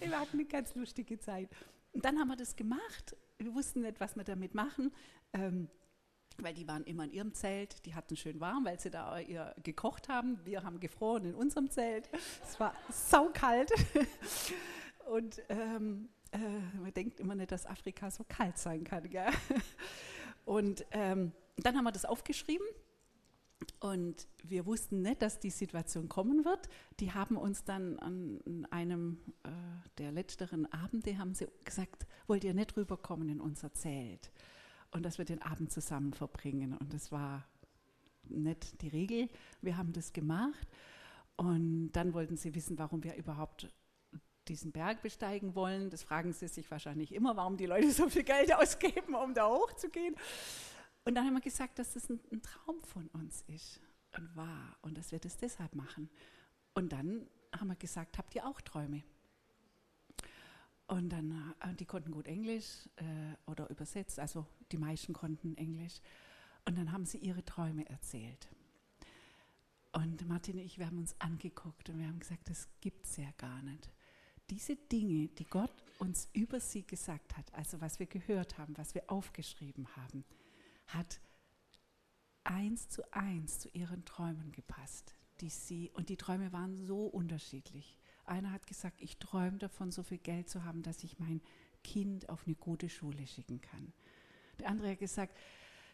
wir 0.00 0.18
hatten 0.20 0.38
eine 0.38 0.44
ganz 0.44 0.74
lustige 0.74 1.18
Zeit. 1.18 1.48
Und 1.92 2.04
dann 2.04 2.18
haben 2.18 2.28
wir 2.28 2.36
das 2.36 2.56
gemacht. 2.56 3.16
Wir 3.38 3.54
wussten 3.54 3.80
nicht, 3.82 4.00
was 4.00 4.16
wir 4.16 4.24
damit 4.24 4.54
machen. 4.54 4.92
Ähm, 5.32 5.68
weil 6.42 6.54
die 6.54 6.66
waren 6.68 6.84
immer 6.84 7.04
in 7.04 7.12
ihrem 7.12 7.34
Zelt, 7.34 7.84
die 7.86 7.94
hatten 7.94 8.16
schön 8.16 8.40
warm, 8.40 8.64
weil 8.64 8.78
sie 8.78 8.90
da 8.90 9.18
ihr 9.18 9.54
gekocht 9.62 10.08
haben. 10.08 10.38
Wir 10.44 10.62
haben 10.62 10.80
gefroren 10.80 11.24
in 11.24 11.34
unserem 11.34 11.70
Zelt. 11.70 12.08
Es 12.42 12.58
war 12.60 12.74
saukalt. 12.90 13.70
Und 15.06 15.42
ähm, 15.48 16.08
äh, 16.32 16.38
man 16.80 16.92
denkt 16.92 17.20
immer 17.20 17.34
nicht, 17.34 17.52
dass 17.52 17.66
Afrika 17.66 18.10
so 18.10 18.24
kalt 18.28 18.58
sein 18.58 18.84
kann. 18.84 19.08
Gell? 19.08 19.30
Und 20.44 20.84
ähm, 20.90 21.32
dann 21.56 21.76
haben 21.76 21.84
wir 21.84 21.92
das 21.92 22.04
aufgeschrieben 22.04 22.66
und 23.80 24.28
wir 24.42 24.66
wussten 24.66 25.02
nicht, 25.02 25.22
dass 25.22 25.40
die 25.40 25.50
Situation 25.50 26.08
kommen 26.08 26.44
wird. 26.44 26.68
Die 27.00 27.12
haben 27.12 27.36
uns 27.36 27.64
dann 27.64 27.98
an 27.98 28.66
einem 28.70 29.18
äh, 29.44 29.50
der 29.98 30.12
letzteren 30.12 30.70
Abende 30.72 31.18
haben 31.18 31.34
sie 31.34 31.48
gesagt, 31.64 32.06
wollt 32.26 32.44
ihr 32.44 32.54
nicht 32.54 32.76
rüberkommen 32.76 33.28
in 33.28 33.40
unser 33.40 33.72
Zelt 33.72 34.30
und 34.96 35.02
dass 35.02 35.18
wir 35.18 35.26
den 35.26 35.42
Abend 35.42 35.70
zusammen 35.70 36.14
verbringen. 36.14 36.74
Und 36.74 36.94
das 36.94 37.12
war 37.12 37.46
nicht 38.24 38.80
die 38.80 38.88
Regel. 38.88 39.28
Wir 39.60 39.76
haben 39.76 39.92
das 39.92 40.14
gemacht 40.14 40.66
und 41.36 41.92
dann 41.92 42.14
wollten 42.14 42.38
sie 42.38 42.54
wissen, 42.54 42.78
warum 42.78 43.04
wir 43.04 43.14
überhaupt 43.14 43.70
diesen 44.48 44.72
Berg 44.72 45.02
besteigen 45.02 45.54
wollen. 45.54 45.90
Das 45.90 46.02
fragen 46.02 46.32
sie 46.32 46.48
sich 46.48 46.70
wahrscheinlich 46.70 47.12
immer, 47.12 47.36
warum 47.36 47.58
die 47.58 47.66
Leute 47.66 47.90
so 47.90 48.08
viel 48.08 48.24
Geld 48.24 48.54
ausgeben, 48.54 49.14
um 49.14 49.34
da 49.34 49.46
hochzugehen. 49.46 50.16
Und 51.04 51.14
dann 51.14 51.26
haben 51.26 51.34
wir 51.34 51.42
gesagt, 51.42 51.78
dass 51.78 51.92
das 51.92 52.08
ein, 52.08 52.18
ein 52.32 52.40
Traum 52.40 52.80
von 52.82 53.06
uns 53.08 53.44
ist 53.48 53.80
und 54.16 54.34
war 54.34 54.78
und 54.80 54.96
dass 54.96 55.12
wir 55.12 55.18
das 55.18 55.36
deshalb 55.36 55.74
machen. 55.74 56.08
Und 56.72 56.92
dann 56.92 57.28
haben 57.54 57.68
wir 57.68 57.76
gesagt, 57.76 58.16
habt 58.16 58.34
ihr 58.34 58.46
auch 58.46 58.62
Träume? 58.62 59.02
Und 60.88 61.08
dann, 61.08 61.54
äh, 61.60 61.74
die 61.74 61.84
konnten 61.84 62.12
gut 62.12 62.28
Englisch 62.28 62.88
äh, 62.96 63.50
oder 63.50 63.68
übersetzt, 63.70 64.20
also 64.20 64.46
die 64.70 64.78
meisten 64.78 65.12
konnten 65.12 65.56
Englisch. 65.56 66.00
Und 66.64 66.78
dann 66.78 66.92
haben 66.92 67.06
sie 67.06 67.18
ihre 67.18 67.44
Träume 67.44 67.88
erzählt. 67.88 68.48
Und 69.92 70.28
Martin 70.28 70.58
und 70.58 70.64
ich, 70.64 70.78
wir 70.78 70.86
haben 70.86 70.98
uns 70.98 71.18
angeguckt 71.20 71.88
und 71.88 71.98
wir 71.98 72.06
haben 72.06 72.18
gesagt, 72.18 72.50
das 72.50 72.68
gibt 72.80 73.06
es 73.06 73.16
ja 73.16 73.30
gar 73.38 73.62
nicht. 73.62 73.90
Diese 74.50 74.76
Dinge, 74.76 75.28
die 75.28 75.46
Gott 75.46 75.72
uns 75.98 76.28
über 76.32 76.60
sie 76.60 76.86
gesagt 76.86 77.36
hat, 77.36 77.52
also 77.54 77.80
was 77.80 77.98
wir 77.98 78.06
gehört 78.06 78.58
haben, 78.58 78.76
was 78.76 78.94
wir 78.94 79.10
aufgeschrieben 79.10 79.88
haben, 79.96 80.24
hat 80.88 81.20
eins 82.44 82.88
zu 82.88 83.02
eins 83.12 83.58
zu 83.58 83.68
ihren 83.70 84.04
Träumen 84.04 84.52
gepasst. 84.52 85.14
Die 85.40 85.50
sie, 85.50 85.90
und 85.94 86.08
die 86.08 86.16
Träume 86.16 86.52
waren 86.52 86.78
so 86.78 87.06
unterschiedlich. 87.06 87.98
Einer 88.26 88.52
hat 88.52 88.66
gesagt, 88.66 89.00
ich 89.00 89.18
träume 89.18 89.58
davon, 89.58 89.90
so 89.90 90.02
viel 90.02 90.18
Geld 90.18 90.48
zu 90.48 90.64
haben, 90.64 90.82
dass 90.82 91.04
ich 91.04 91.18
mein 91.18 91.40
Kind 91.84 92.28
auf 92.28 92.42
eine 92.46 92.56
gute 92.56 92.88
Schule 92.88 93.26
schicken 93.26 93.60
kann. 93.60 93.92
Der 94.58 94.68
andere 94.68 94.90
hat 94.90 94.98
gesagt, 94.98 95.36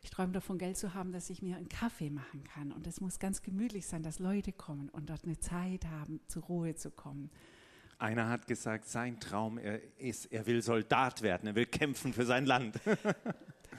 ich 0.03 0.11
träume 0.11 0.33
davon, 0.33 0.59
Geld 0.59 0.77
zu 0.77 0.95
haben, 0.95 1.13
dass 1.13 1.31
ich 1.31 1.43
mir 1.43 1.57
einen 1.57 1.69
Kaffee 1.69 2.11
machen 2.11 2.43
kann. 2.45 2.73
Und 2.73 2.87
es 2.87 3.01
muss 3.01 3.19
ganz 3.19 3.43
gemütlich 3.43 3.87
sein, 3.87 4.03
dass 4.03 4.19
Leute 4.19 4.53
kommen 4.53 4.89
und 4.89 5.11
dort 5.11 5.25
eine 5.25 5.39
Zeit 5.39 5.85
haben, 5.87 6.21
zur 6.27 6.43
Ruhe 6.45 6.75
zu 6.75 6.91
kommen. 6.91 7.31
Einer 7.99 8.29
hat 8.29 8.49
gesagt, 8.49 8.87
sein 8.87 9.21
Traum 9.21 9.59
er 9.59 9.81
ist, 9.99 10.27
er 10.33 10.47
will 10.47 10.61
Soldat 10.61 11.23
werden, 11.23 11.47
er 11.47 11.55
will 11.55 11.67
kämpfen 11.67 12.13
für 12.13 12.25
sein 12.25 12.47
Land. 12.47 12.81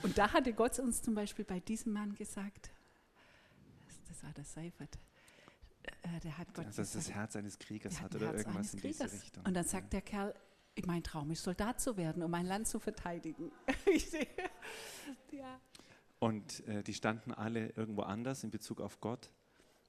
und 0.03 0.17
da 0.17 0.31
hatte 0.31 0.53
Gott 0.53 0.79
uns 0.79 1.01
zum 1.01 1.13
Beispiel 1.13 1.43
bei 1.43 1.59
diesem 1.59 1.91
Mann 1.91 2.15
gesagt, 2.15 2.71
das 4.07 4.23
war 4.23 4.31
der 4.31 4.45
Seifert, 4.45 4.97
äh, 5.83 6.19
der 6.21 6.37
hat 6.37 6.53
Gott 6.53 6.65
Dass 6.75 6.91
das 6.91 7.11
Herz 7.11 7.35
eines 7.35 7.59
Kriegers 7.59 8.01
hat, 8.01 8.15
oder 8.15 8.27
Herz 8.27 8.39
irgendwas 8.39 8.73
in 8.73 8.81
diese 8.81 9.11
Richtung. 9.11 9.45
Und 9.45 9.53
dann 9.53 9.65
sagt 9.65 9.93
ja. 9.93 9.99
der 9.99 10.01
Kerl, 10.01 10.33
mein 10.85 11.03
Traum 11.03 11.31
ist 11.31 11.43
Soldat 11.43 11.79
zu 11.79 11.97
werden, 11.97 12.23
um 12.23 12.31
mein 12.31 12.45
Land 12.45 12.67
zu 12.67 12.79
verteidigen. 12.79 13.51
ja. 15.31 15.59
Und 16.19 16.65
äh, 16.67 16.83
die 16.83 16.93
standen 16.93 17.31
alle 17.31 17.69
irgendwo 17.69 18.01
anders 18.01 18.43
in 18.43 18.49
Bezug 18.49 18.81
auf 18.81 18.99
Gott. 19.01 19.31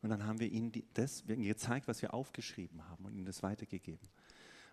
Und 0.03 0.11
dann 0.11 0.27
haben 0.27 0.41
wir 0.41 0.51
ihnen 0.51 0.71
die, 0.73 0.85
das 0.93 1.27
wir 1.27 1.37
ihnen 1.37 1.47
gezeigt, 1.47 1.89
was 1.89 2.03
wir 2.03 2.13
aufgeschrieben 2.13 2.87
haben 2.89 3.07
und 3.07 3.15
ihnen 3.15 3.25
das 3.25 3.43
weitergegeben. 3.43 4.07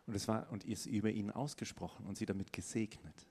Und 0.05 0.15
es 0.15 0.27
war 0.27 0.51
und 0.51 0.65
ist 0.65 0.87
über 0.87 1.09
ihnen 1.09 1.31
ausgesprochen 1.31 2.05
und 2.05 2.17
sie 2.17 2.25
damit 2.25 2.51
gesegnet. 2.51 3.27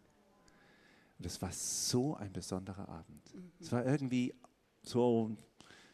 Und 1.18 1.26
es 1.26 1.42
war 1.42 1.52
so 1.52 2.16
ein 2.16 2.32
besonderer 2.32 2.88
Abend. 2.88 3.34
Mhm. 3.34 3.52
Es 3.60 3.70
war 3.72 3.84
irgendwie 3.84 4.34
so 4.82 5.36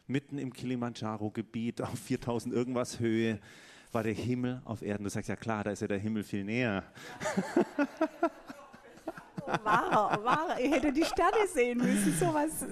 mitten 0.07 0.37
im 0.37 0.53
Kilimanjaro-Gebiet 0.53 1.81
auf 1.81 1.99
4000 1.99 2.53
irgendwas 2.53 2.99
Höhe 2.99 3.39
war 3.91 4.03
der 4.03 4.13
Himmel 4.13 4.61
auf 4.65 4.81
Erden. 4.81 5.03
Du 5.03 5.09
sagst 5.09 5.29
ja 5.29 5.35
klar, 5.35 5.63
da 5.63 5.71
ist 5.71 5.81
ja 5.81 5.87
der 5.87 5.99
Himmel 5.99 6.23
viel 6.23 6.43
näher. 6.43 6.83
War, 9.45 10.23
war, 10.25 10.59
ihr 10.59 10.71
hättet 10.71 10.97
die 10.97 11.05
Sterne 11.05 11.47
sehen 11.47 11.77
müssen. 11.77 12.13
So 12.19 12.33
was 12.33 12.65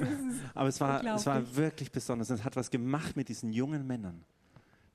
Aber 0.53 0.67
es 0.67 0.81
war, 0.81 1.03
es 1.15 1.25
war 1.25 1.55
wirklich 1.55 1.89
besonders. 1.89 2.29
Es 2.29 2.43
hat 2.43 2.55
was 2.57 2.69
gemacht 2.69 3.15
mit 3.15 3.29
diesen 3.29 3.53
jungen 3.53 3.87
Männern. 3.87 4.25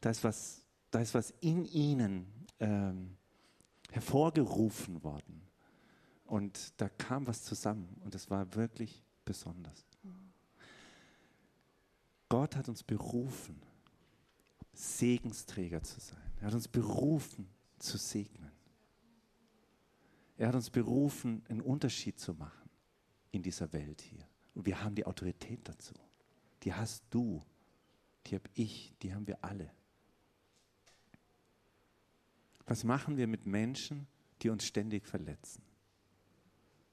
Da 0.00 0.11
ist 0.11 0.22
was, 0.22 0.62
da 0.90 1.00
ist 1.00 1.14
was 1.14 1.33
in 1.40 1.64
ihnen 1.64 2.26
ähm, 2.59 3.16
hervorgerufen 3.90 5.03
worden. 5.03 5.42
Und 6.24 6.81
da 6.81 6.88
kam 6.90 7.26
was 7.26 7.42
zusammen. 7.42 7.96
Und 8.05 8.14
es 8.14 8.31
war 8.31 8.55
wirklich 8.55 9.03
besonders. 9.24 9.87
Gott 12.30 12.54
hat 12.54 12.68
uns 12.68 12.84
berufen, 12.84 13.60
Segensträger 14.72 15.82
zu 15.82 15.98
sein. 15.98 16.32
Er 16.40 16.46
hat 16.46 16.54
uns 16.54 16.68
berufen, 16.68 17.48
zu 17.78 17.98
segnen. 17.98 18.52
Er 20.38 20.48
hat 20.48 20.54
uns 20.54 20.70
berufen, 20.70 21.44
einen 21.48 21.60
Unterschied 21.60 22.18
zu 22.20 22.32
machen 22.32 22.70
in 23.32 23.42
dieser 23.42 23.72
Welt 23.72 24.00
hier. 24.00 24.26
Und 24.54 24.64
wir 24.64 24.82
haben 24.82 24.94
die 24.94 25.04
Autorität 25.04 25.68
dazu. 25.68 25.92
Die 26.62 26.72
hast 26.72 27.02
du, 27.10 27.42
die 28.26 28.36
habe 28.36 28.48
ich, 28.54 28.94
die 29.02 29.12
haben 29.12 29.26
wir 29.26 29.44
alle. 29.44 29.68
Was 32.64 32.84
machen 32.84 33.16
wir 33.16 33.26
mit 33.26 33.44
Menschen, 33.44 34.06
die 34.42 34.50
uns 34.50 34.64
ständig 34.64 35.08
verletzen? 35.08 35.62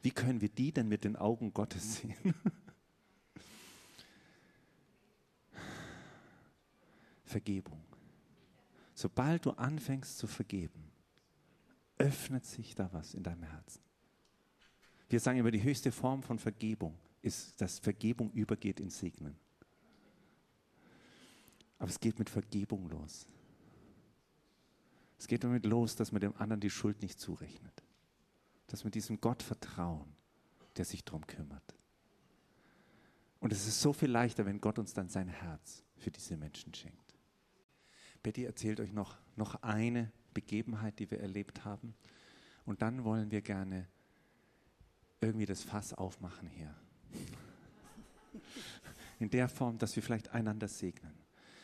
Wie 0.02 0.12
können 0.12 0.42
wir 0.42 0.50
die 0.50 0.72
denn 0.72 0.88
mit 0.88 1.04
den 1.04 1.16
Augen 1.16 1.54
Gottes 1.54 1.98
sehen? 1.98 2.34
Vergebung. 7.28 7.84
Sobald 8.94 9.46
du 9.46 9.52
anfängst 9.52 10.18
zu 10.18 10.28
vergeben, 10.28 10.92
öffnet 11.98 12.46
sich 12.46 12.76
da 12.76 12.92
was 12.94 13.14
in 13.14 13.24
deinem 13.24 13.44
Herzen. 13.44 13.82
Wir 15.10 15.20
sagen 15.20 15.40
immer, 15.40 15.52
die 15.52 15.64
höchste 15.64 15.92
Form 15.92 16.24
von 16.24 16.40
Vergebung 16.40 16.98
ist, 17.22 17.60
dass 17.62 17.80
Vergebung 17.80 18.32
übergeht 18.32 18.80
in 18.80 18.90
Segnen. 18.90 19.36
Aber 21.80 21.90
es 21.90 22.00
geht 22.00 22.18
mit 22.18 22.30
Vergebung 22.30 22.90
los. 22.90 23.28
Es 25.20 25.28
geht 25.28 25.44
damit 25.44 25.66
los, 25.66 25.96
dass 25.96 26.12
man 26.12 26.22
dem 26.22 26.36
anderen 26.38 26.60
die 26.60 26.70
Schuld 26.70 27.02
nicht 27.02 27.20
zurechnet. 27.20 27.84
Dass 28.68 28.84
wir 28.84 28.92
diesem 28.92 29.22
Gott 29.22 29.44
vertrauen, 29.44 30.14
der 30.76 30.86
sich 30.86 31.04
darum 31.04 31.26
kümmert. 31.26 31.76
Und 33.40 33.54
es 33.54 33.68
ist 33.68 33.82
so 33.82 33.94
viel 33.94 34.10
leichter, 34.10 34.46
wenn 34.46 34.60
Gott 34.60 34.80
uns 34.80 34.94
dann 34.94 35.10
sein 35.10 35.28
Herz 35.28 35.84
für 35.96 36.12
diese 36.12 36.38
Menschen 36.38 36.74
schenkt. 36.74 37.07
Betty 38.28 38.44
erzählt 38.44 38.82
euch 38.82 38.92
noch, 38.92 39.16
noch 39.38 39.64
eine 39.64 40.12
Begebenheit, 40.34 41.00
die 41.00 41.10
wir 41.10 41.22
erlebt 41.22 41.64
haben. 41.64 41.96
Und 42.66 42.82
dann 42.82 43.06
wollen 43.06 43.32
wir 43.32 43.40
gerne 43.42 43.88
irgendwie 45.22 45.46
das 45.46 45.64
Fass 45.64 45.94
aufmachen 45.94 46.50
hier. 46.50 46.76
In 49.20 49.30
der 49.30 49.48
Form, 49.48 49.78
dass 49.78 49.96
wir 49.96 50.04
vielleicht 50.04 50.34
einander 50.34 50.68
segnen. 50.68 51.14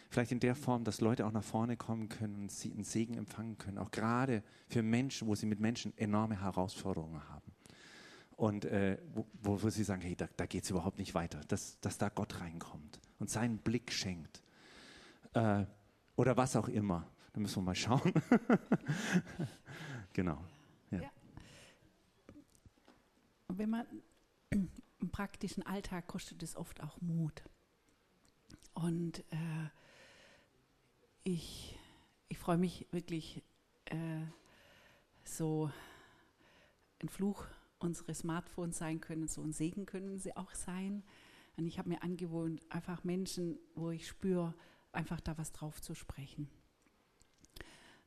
Vielleicht 0.10 0.32
in 0.32 0.40
der 0.40 0.56
Form, 0.56 0.86
dass 0.86 1.02
Leute 1.02 1.26
auch 1.26 1.34
nach 1.34 1.44
vorne 1.44 1.76
kommen 1.76 2.08
können 2.08 2.44
und 2.44 2.50
sie 2.50 2.72
einen 2.72 2.86
Segen 2.86 3.16
empfangen 3.16 3.58
können. 3.58 3.78
Auch 3.78 3.92
gerade 3.92 4.42
für 4.70 4.84
Menschen, 4.84 5.28
wo 5.28 5.36
sie 5.36 5.48
mit 5.48 5.60
Menschen 5.60 5.92
enorme 5.98 6.40
Herausforderungen 6.40 7.28
haben. 7.28 7.52
Und 8.38 8.64
äh, 8.64 9.00
wo, 9.14 9.28
wo, 9.62 9.70
sie 9.70 9.84
sagen, 9.84 10.02
hey, 10.02 10.16
da, 10.16 10.30
da 10.38 10.46
geht 10.46 10.64
es 10.64 10.70
überhaupt 10.70 10.98
nicht 10.98 11.14
weiter. 11.14 11.42
Dass, 11.50 11.78
dass 11.82 11.98
da 11.98 12.08
Gott 12.08 12.40
reinkommt 12.40 13.02
und 13.20 13.30
seinen 13.30 13.58
Blick 13.58 13.92
schenkt. 13.92 14.42
Äh, 15.34 15.66
oder 16.16 16.38
was 16.38 16.56
auch 16.56 16.68
immer. 16.68 17.08
Da 17.34 17.40
müssen 17.40 17.58
wir 17.58 17.62
mal 17.64 17.76
schauen. 17.76 18.14
genau. 20.14 20.44
Ja. 20.92 21.02
ja. 21.02 21.12
Wenn 23.48 23.70
man 23.70 23.86
im 24.52 25.10
praktischen 25.10 25.64
Alltag 25.64 26.08
kostet 26.08 26.42
es 26.44 26.56
oft 26.56 26.82
auch 26.82 27.02
Mut. 27.02 27.44
Und 28.74 29.20
äh, 29.32 29.70
ich, 31.24 31.78
ich 32.30 32.38
freue 32.38 32.58
mich 32.58 32.88
wirklich 32.92 33.44
äh, 33.86 34.22
so 35.24 35.70
ein 37.02 37.10
Fluch 37.10 37.46
unseres 37.80 38.20
Smartphones 38.20 38.78
sein 38.78 39.02
können, 39.02 39.28
so 39.28 39.42
ein 39.42 39.52
Segen 39.52 39.86
können 39.86 40.20
sie 40.20 40.36
auch 40.38 40.54
sein. 40.54 41.04
Und 41.58 41.68
ich 41.68 41.78
habe 41.78 41.90
mir 41.90 42.02
angewohnt, 42.02 42.62
einfach 42.70 43.04
Menschen, 43.04 43.60
wo 43.76 43.92
ich 43.92 44.08
spüre, 44.08 44.56
einfach 44.94 45.20
da 45.22 45.38
was 45.38 45.52
drauf 45.52 45.82
zu 45.82 45.96
sprechen. 45.96 46.50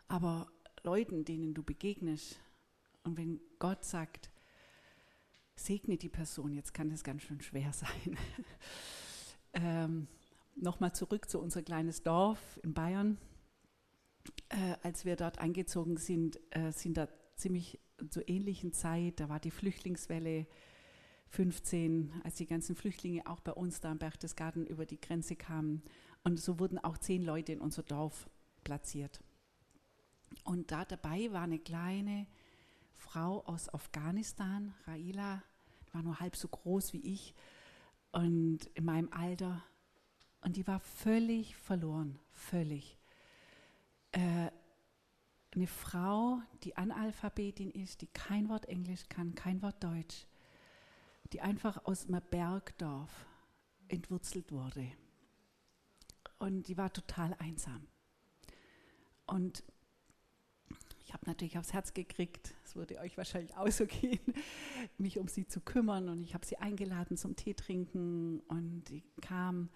Aber 0.08 0.50
Leuten, 0.82 1.24
denen 1.24 1.54
du 1.54 1.62
begegnest, 1.62 2.38
und 3.02 3.16
wenn 3.16 3.40
Gott 3.58 3.84
sagt, 3.84 4.30
segne 5.54 5.96
die 5.96 6.08
Person, 6.08 6.52
jetzt 6.52 6.74
kann 6.74 6.90
das 6.90 7.04
ganz 7.04 7.22
schön 7.22 7.40
schwer 7.40 7.72
sein. 7.72 8.18
ähm, 9.52 10.08
Nochmal 10.58 10.94
zurück 10.94 11.28
zu 11.28 11.38
unser 11.38 11.62
kleines 11.62 12.02
Dorf 12.02 12.58
in 12.62 12.72
Bayern. 12.72 13.18
Äh, 14.48 14.76
als 14.82 15.04
wir 15.04 15.14
dort 15.14 15.38
eingezogen 15.38 15.98
sind, 15.98 16.40
äh, 16.50 16.72
sind 16.72 16.96
da 16.96 17.08
ziemlich 17.36 17.78
zur 18.08 18.26
ähnlichen 18.26 18.72
Zeit, 18.72 19.20
da 19.20 19.28
war 19.28 19.38
die 19.38 19.50
Flüchtlingswelle 19.50 20.46
15, 21.28 22.10
als 22.24 22.36
die 22.36 22.46
ganzen 22.46 22.74
Flüchtlinge 22.74 23.26
auch 23.26 23.40
bei 23.40 23.52
uns 23.52 23.80
da 23.80 23.92
im 23.92 23.98
Berchtesgaden 23.98 24.66
über 24.66 24.86
die 24.86 25.00
Grenze 25.00 25.36
kamen. 25.36 25.82
Und 26.26 26.40
so 26.40 26.58
wurden 26.58 26.80
auch 26.80 26.98
zehn 26.98 27.22
Leute 27.22 27.52
in 27.52 27.60
unser 27.60 27.84
Dorf 27.84 28.28
platziert. 28.64 29.20
Und 30.42 30.72
da 30.72 30.84
dabei 30.84 31.30
war 31.30 31.42
eine 31.42 31.60
kleine 31.60 32.26
Frau 32.96 33.44
aus 33.44 33.72
Afghanistan, 33.72 34.74
Raila, 34.88 35.44
war 35.92 36.02
nur 36.02 36.18
halb 36.18 36.34
so 36.34 36.48
groß 36.48 36.94
wie 36.94 37.12
ich 37.12 37.32
und 38.10 38.66
in 38.74 38.84
meinem 38.84 39.08
Alter. 39.12 39.62
Und 40.40 40.56
die 40.56 40.66
war 40.66 40.80
völlig 40.80 41.54
verloren, 41.54 42.18
völlig. 42.32 42.98
Äh, 44.10 44.50
eine 45.54 45.68
Frau, 45.68 46.40
die 46.64 46.76
Analphabetin 46.76 47.70
ist, 47.70 48.00
die 48.00 48.08
kein 48.08 48.48
Wort 48.48 48.66
Englisch 48.66 49.08
kann, 49.08 49.36
kein 49.36 49.62
Wort 49.62 49.84
Deutsch. 49.84 50.26
die 51.32 51.40
einfach 51.40 51.84
aus 51.84 52.08
einem 52.08 52.20
Bergdorf 52.30 53.26
entwurzelt 53.86 54.50
wurde. 54.50 54.90
Und 56.38 56.68
die 56.68 56.76
war 56.76 56.92
total 56.92 57.34
einsam. 57.38 57.86
Und 59.26 59.62
ich 61.04 61.12
habe 61.12 61.24
natürlich 61.26 61.56
aufs 61.56 61.72
Herz 61.72 61.94
gekriegt, 61.94 62.54
es 62.64 62.74
würde 62.74 62.98
euch 62.98 63.16
wahrscheinlich 63.16 63.56
auch 63.56 63.70
so 63.70 63.86
gehen, 63.86 64.20
mich 64.98 65.18
um 65.18 65.28
sie 65.28 65.46
zu 65.46 65.60
kümmern. 65.60 66.08
Und 66.08 66.22
ich 66.22 66.34
habe 66.34 66.44
sie 66.44 66.58
eingeladen 66.58 67.16
zum 67.16 67.36
Tee 67.36 67.54
trinken 67.54 68.40
und 68.48 68.84
die 68.84 69.04
kam. 69.20 69.70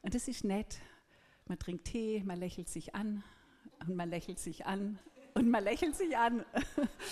Und 0.00 0.14
das 0.14 0.28
ist 0.28 0.44
nett. 0.44 0.80
Man 1.46 1.58
trinkt 1.58 1.84
Tee, 1.84 2.22
man 2.24 2.38
lächelt 2.38 2.68
sich 2.68 2.94
an 2.94 3.22
und 3.86 3.96
man 3.96 4.08
lächelt 4.08 4.38
sich 4.38 4.66
an 4.66 4.98
und 5.34 5.50
man 5.50 5.62
lächelt 5.62 5.96
sich 5.96 6.16
an. 6.16 6.44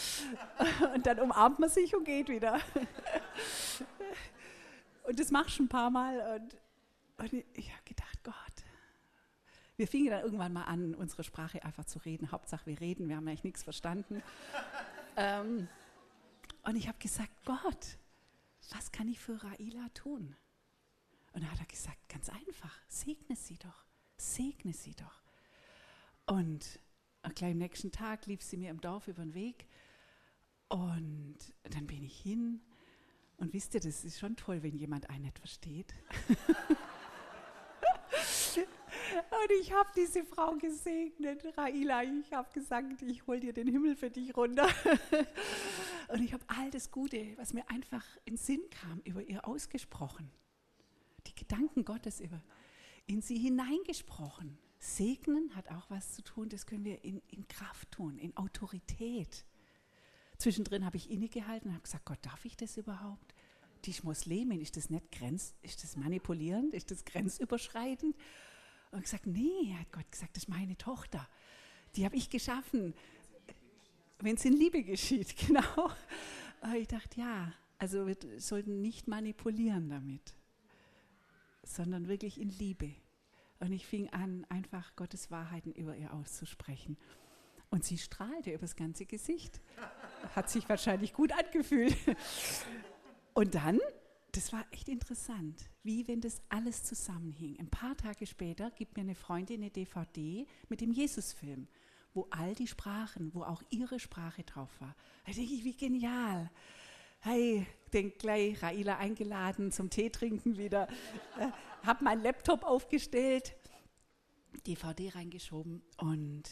und 0.94 1.06
dann 1.06 1.20
umarmt 1.20 1.58
man 1.58 1.68
sich 1.68 1.94
und 1.94 2.04
geht 2.04 2.28
wieder. 2.28 2.54
und 5.04 5.18
das 5.18 5.30
machst 5.30 5.58
du 5.58 5.64
ein 5.64 5.68
paar 5.68 5.90
Mal. 5.90 6.36
Und, 6.36 6.56
und 7.18 7.44
ich 7.54 7.72
habe 7.72 7.82
gedacht, 7.84 8.24
Gott, 8.24 8.34
wir 9.80 9.88
fingen 9.88 10.10
dann 10.10 10.22
irgendwann 10.22 10.52
mal 10.52 10.64
an, 10.64 10.94
unsere 10.94 11.24
Sprache 11.24 11.64
einfach 11.64 11.86
zu 11.86 12.00
reden. 12.00 12.30
Hauptsache, 12.30 12.66
wir 12.66 12.78
reden, 12.80 13.08
wir 13.08 13.16
haben 13.16 13.26
eigentlich 13.26 13.44
nichts 13.44 13.62
verstanden. 13.62 14.22
ähm, 15.16 15.68
und 16.64 16.76
ich 16.76 16.86
habe 16.86 16.98
gesagt, 16.98 17.32
Gott, 17.46 17.96
was 18.72 18.92
kann 18.92 19.08
ich 19.08 19.18
für 19.18 19.42
Raila 19.42 19.88
tun? 19.94 20.36
Und 21.32 21.42
dann 21.42 21.50
hat 21.50 21.60
er 21.60 21.64
gesagt, 21.64 22.10
ganz 22.10 22.28
einfach, 22.28 22.78
segne 22.88 23.34
sie 23.34 23.56
doch, 23.56 23.86
segne 24.18 24.74
sie 24.74 24.94
doch. 24.94 25.22
Und 26.26 26.78
gleich 27.34 27.52
am 27.52 27.58
nächsten 27.58 27.90
Tag 27.90 28.26
lief 28.26 28.42
sie 28.42 28.58
mir 28.58 28.68
im 28.68 28.82
Dorf 28.82 29.08
über 29.08 29.22
den 29.22 29.32
Weg 29.32 29.66
und 30.68 31.38
dann 31.62 31.86
bin 31.86 32.04
ich 32.04 32.20
hin 32.20 32.60
und 33.38 33.54
wisst 33.54 33.72
ihr, 33.72 33.80
das 33.80 34.04
ist 34.04 34.20
schon 34.20 34.36
toll, 34.36 34.62
wenn 34.62 34.76
jemand 34.76 35.08
einen 35.08 35.24
nicht 35.24 35.38
versteht. 35.38 35.94
Und 39.12 39.60
ich 39.60 39.72
habe 39.72 39.90
diese 39.96 40.24
Frau 40.24 40.54
gesegnet, 40.56 41.42
Raila. 41.56 42.02
Ich 42.02 42.32
habe 42.32 42.50
gesagt, 42.52 43.02
ich 43.02 43.26
hol 43.26 43.40
dir 43.40 43.52
den 43.52 43.68
Himmel 43.68 43.96
für 43.96 44.10
dich 44.10 44.36
runter. 44.36 44.68
Und 46.08 46.22
ich 46.22 46.32
habe 46.32 46.44
all 46.48 46.70
das 46.70 46.90
Gute, 46.90 47.36
was 47.36 47.52
mir 47.52 47.68
einfach 47.70 48.04
in 48.24 48.36
Sinn 48.36 48.62
kam, 48.70 49.00
über 49.04 49.22
ihr 49.22 49.46
ausgesprochen. 49.46 50.30
Die 51.26 51.34
Gedanken 51.34 51.84
Gottes 51.84 52.20
über 52.20 52.42
in 53.10 53.22
sie 53.22 53.38
hineingesprochen. 53.38 54.56
Segnen 54.78 55.54
hat 55.56 55.68
auch 55.70 55.90
was 55.90 56.12
zu 56.14 56.22
tun, 56.22 56.48
das 56.48 56.64
können 56.64 56.84
wir 56.84 57.04
in, 57.04 57.20
in 57.28 57.46
Kraft 57.48 57.90
tun, 57.90 58.18
in 58.18 58.36
Autorität. 58.36 59.44
Zwischendrin 60.38 60.86
habe 60.86 60.96
ich 60.96 61.10
innegehalten 61.10 61.68
und 61.68 61.74
habe 61.74 61.82
gesagt, 61.82 62.06
Gott, 62.06 62.18
darf 62.22 62.44
ich 62.44 62.56
das 62.56 62.76
überhaupt? 62.76 63.34
Die 63.84 63.90
ist 63.90 64.04
Muslimin, 64.04 64.60
ist 64.60 64.76
das 64.76 64.90
nicht 64.90 65.10
grenz, 65.10 65.54
ist 65.62 65.82
das 65.82 65.96
manipulierend, 65.96 66.72
ist 66.72 66.90
das 66.90 67.04
grenzüberschreitend? 67.04 68.16
Und 68.92 69.02
gesagt, 69.02 69.26
nee, 69.26 69.74
hat 69.78 69.92
Gott 69.92 70.10
gesagt, 70.10 70.36
das 70.36 70.44
ist 70.44 70.48
meine 70.48 70.76
Tochter. 70.76 71.28
Die 71.96 72.04
habe 72.04 72.16
ich 72.16 72.28
geschaffen, 72.28 72.94
wenn 74.18 74.34
es 74.34 74.44
in 74.44 74.52
Liebe 74.52 74.82
geschieht, 74.82 75.36
genau. 75.46 75.90
Aber 76.60 76.76
ich 76.76 76.88
dachte, 76.88 77.20
ja, 77.20 77.52
also 77.78 78.06
wir 78.06 78.16
sollten 78.38 78.82
nicht 78.82 79.08
manipulieren 79.08 79.88
damit, 79.88 80.34
sondern 81.62 82.08
wirklich 82.08 82.40
in 82.40 82.50
Liebe. 82.50 82.94
Und 83.60 83.72
ich 83.72 83.86
fing 83.86 84.08
an, 84.10 84.46
einfach 84.48 84.96
Gottes 84.96 85.30
Wahrheiten 85.30 85.72
über 85.72 85.96
ihr 85.96 86.12
auszusprechen. 86.12 86.96
Und 87.70 87.84
sie 87.84 87.98
strahlte 87.98 88.50
über 88.50 88.62
das 88.62 88.74
ganze 88.74 89.06
Gesicht. 89.06 89.60
Hat 90.34 90.50
sich 90.50 90.68
wahrscheinlich 90.68 91.12
gut 91.12 91.32
angefühlt. 91.32 91.96
Und 93.32 93.54
dann 93.54 93.78
das 94.32 94.52
war 94.52 94.64
echt 94.70 94.88
interessant, 94.88 95.70
wie 95.82 96.06
wenn 96.06 96.20
das 96.20 96.40
alles 96.48 96.82
zusammenhing. 96.84 97.58
Ein 97.58 97.68
paar 97.68 97.96
Tage 97.96 98.26
später 98.26 98.70
gibt 98.70 98.96
mir 98.96 99.02
eine 99.02 99.14
Freundin 99.14 99.60
eine 99.60 99.70
DVD 99.70 100.46
mit 100.68 100.80
dem 100.80 100.92
Jesusfilm, 100.92 101.68
wo 102.14 102.26
all 102.30 102.54
die 102.54 102.66
Sprachen, 102.66 103.34
wo 103.34 103.42
auch 103.42 103.62
ihre 103.70 103.98
Sprache 103.98 104.42
drauf 104.44 104.70
war. 104.80 104.94
Da 105.26 105.32
denke 105.32 105.52
ich, 105.54 105.64
wie 105.64 105.76
genial. 105.76 106.50
Hey, 107.20 107.66
denk 107.92 108.18
gleich, 108.18 108.62
Raila 108.62 108.96
eingeladen 108.96 109.72
zum 109.72 109.90
Tee 109.90 110.10
trinken 110.10 110.56
wieder. 110.56 110.88
Äh, 111.38 111.50
hab 111.86 112.00
meinen 112.00 112.22
Laptop 112.22 112.64
aufgestellt, 112.64 113.54
DVD 114.66 115.10
reingeschoben 115.10 115.82
und 115.98 116.44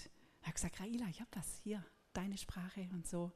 habe 0.43 0.53
gesagt, 0.53 0.81
Raila, 0.81 1.07
ich 1.11 1.21
habe 1.21 1.31
was 1.35 1.61
hier, 1.63 1.85
deine 2.13 2.37
Sprache 2.37 2.89
und 2.93 3.07
so. 3.07 3.33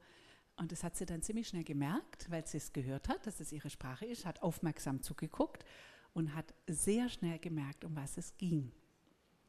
Und 0.63 0.71
das 0.71 0.85
hat 0.85 0.95
sie 0.95 1.07
dann 1.07 1.23
ziemlich 1.23 1.49
schnell 1.49 1.65
gemerkt, 1.65 2.31
weil 2.31 2.47
sie 2.47 2.59
es 2.59 2.73
gehört 2.73 3.09
hat, 3.09 3.27
dass 3.27 3.41
es 3.41 3.51
ihre 3.51 3.69
Sprache 3.69 4.07
ist, 4.07 4.25
hat 4.25 4.43
aufmerksam 4.43 5.03
zugeguckt 5.03 5.65
und 6.15 6.37
hat 6.37 6.55
sehr 6.69 7.09
schnell 7.09 7.41
gemerkt, 7.41 7.85
um 7.85 7.97
was 7.97 8.17
es 8.17 8.37
ging. 8.37 8.71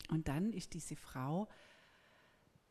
Und 0.10 0.28
dann 0.28 0.52
ist 0.52 0.74
diese 0.74 0.96
Frau 0.96 1.48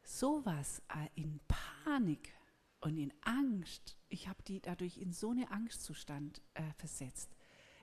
sowas 0.03 0.83
äh, 0.89 1.09
in 1.15 1.39
Panik 1.47 2.35
und 2.81 2.97
in 2.97 3.15
Angst. 3.21 3.97
Ich 4.09 4.27
habe 4.27 4.43
die 4.43 4.61
dadurch 4.61 4.99
in 4.99 5.13
so 5.13 5.31
einen 5.31 5.47
Angstzustand 5.47 6.43
äh, 6.55 6.65
versetzt, 6.79 7.31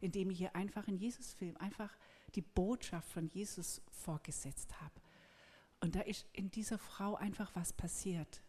indem 0.01 0.29
ich 0.29 0.41
ihr 0.41 0.57
einfach 0.57 0.89
in 0.89 0.97
Jesus-Film 0.97 1.55
einfach 1.55 1.95
die 2.35 2.41
Botschaft 2.41 3.09
von 3.13 3.27
Jesus 3.27 3.81
vorgesetzt 3.91 4.81
habe. 4.81 4.99
Und 5.79 5.95
da 5.95 6.01
ist 6.01 6.27
in 6.33 6.51
dieser 6.51 6.79
Frau 6.79 7.15
einfach 7.15 7.55
was 7.55 7.71
passiert. 7.71 8.41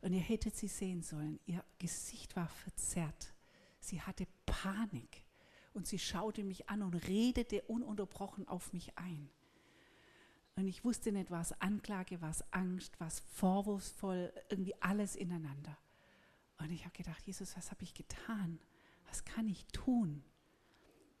Und 0.00 0.12
ihr 0.12 0.20
hättet 0.20 0.56
sie 0.56 0.68
sehen 0.68 1.02
sollen. 1.02 1.38
Ihr 1.46 1.64
Gesicht 1.78 2.36
war 2.36 2.48
verzerrt. 2.48 3.34
Sie 3.80 4.00
hatte 4.00 4.26
Panik. 4.46 5.24
Und 5.72 5.86
sie 5.86 5.98
schaute 5.98 6.42
mich 6.42 6.68
an 6.68 6.82
und 6.82 6.94
redete 6.94 7.62
ununterbrochen 7.62 8.48
auf 8.48 8.72
mich 8.72 8.96
ein. 8.98 9.30
Und 10.56 10.66
ich 10.66 10.84
wusste 10.84 11.12
nicht, 11.12 11.30
was 11.30 11.58
Anklage, 11.60 12.20
was 12.20 12.42
Angst, 12.52 12.98
was 12.98 13.20
vorwurfsvoll, 13.20 14.32
irgendwie 14.48 14.74
alles 14.80 15.16
ineinander. 15.16 15.78
Und 16.58 16.70
ich 16.70 16.84
habe 16.84 16.96
gedacht, 16.96 17.26
Jesus, 17.26 17.56
was 17.56 17.70
habe 17.70 17.82
ich 17.84 17.94
getan? 17.94 18.58
Was 19.08 19.24
kann 19.24 19.48
ich 19.48 19.64
tun? 19.66 20.22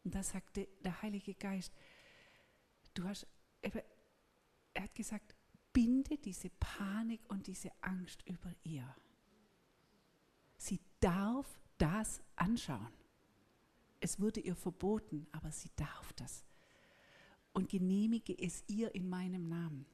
Und 0.04 0.14
da 0.14 0.22
sagte 0.22 0.68
der 0.84 1.00
Heilige 1.02 1.34
Geist, 1.34 1.72
du 2.94 3.04
hast, 3.04 3.26
er 3.62 3.84
hat 4.82 4.94
gesagt, 4.94 5.34
binde 5.72 6.18
diese 6.18 6.50
Panik 6.50 7.20
und 7.28 7.46
diese 7.46 7.70
Angst 7.80 8.22
über 8.26 8.52
ihr. 8.64 8.94
Sie 10.56 10.80
darf 11.00 11.58
das 11.78 12.22
anschauen. 12.36 12.92
Es 14.00 14.20
wurde 14.20 14.40
ihr 14.40 14.56
verboten, 14.56 15.26
aber 15.32 15.52
sie 15.52 15.70
darf 15.76 16.12
das. 16.14 16.44
Und 17.52 17.68
genehmige 17.68 18.36
es 18.38 18.64
ihr 18.66 18.94
in 18.94 19.08
meinem 19.08 19.48
Namen. 19.48 19.86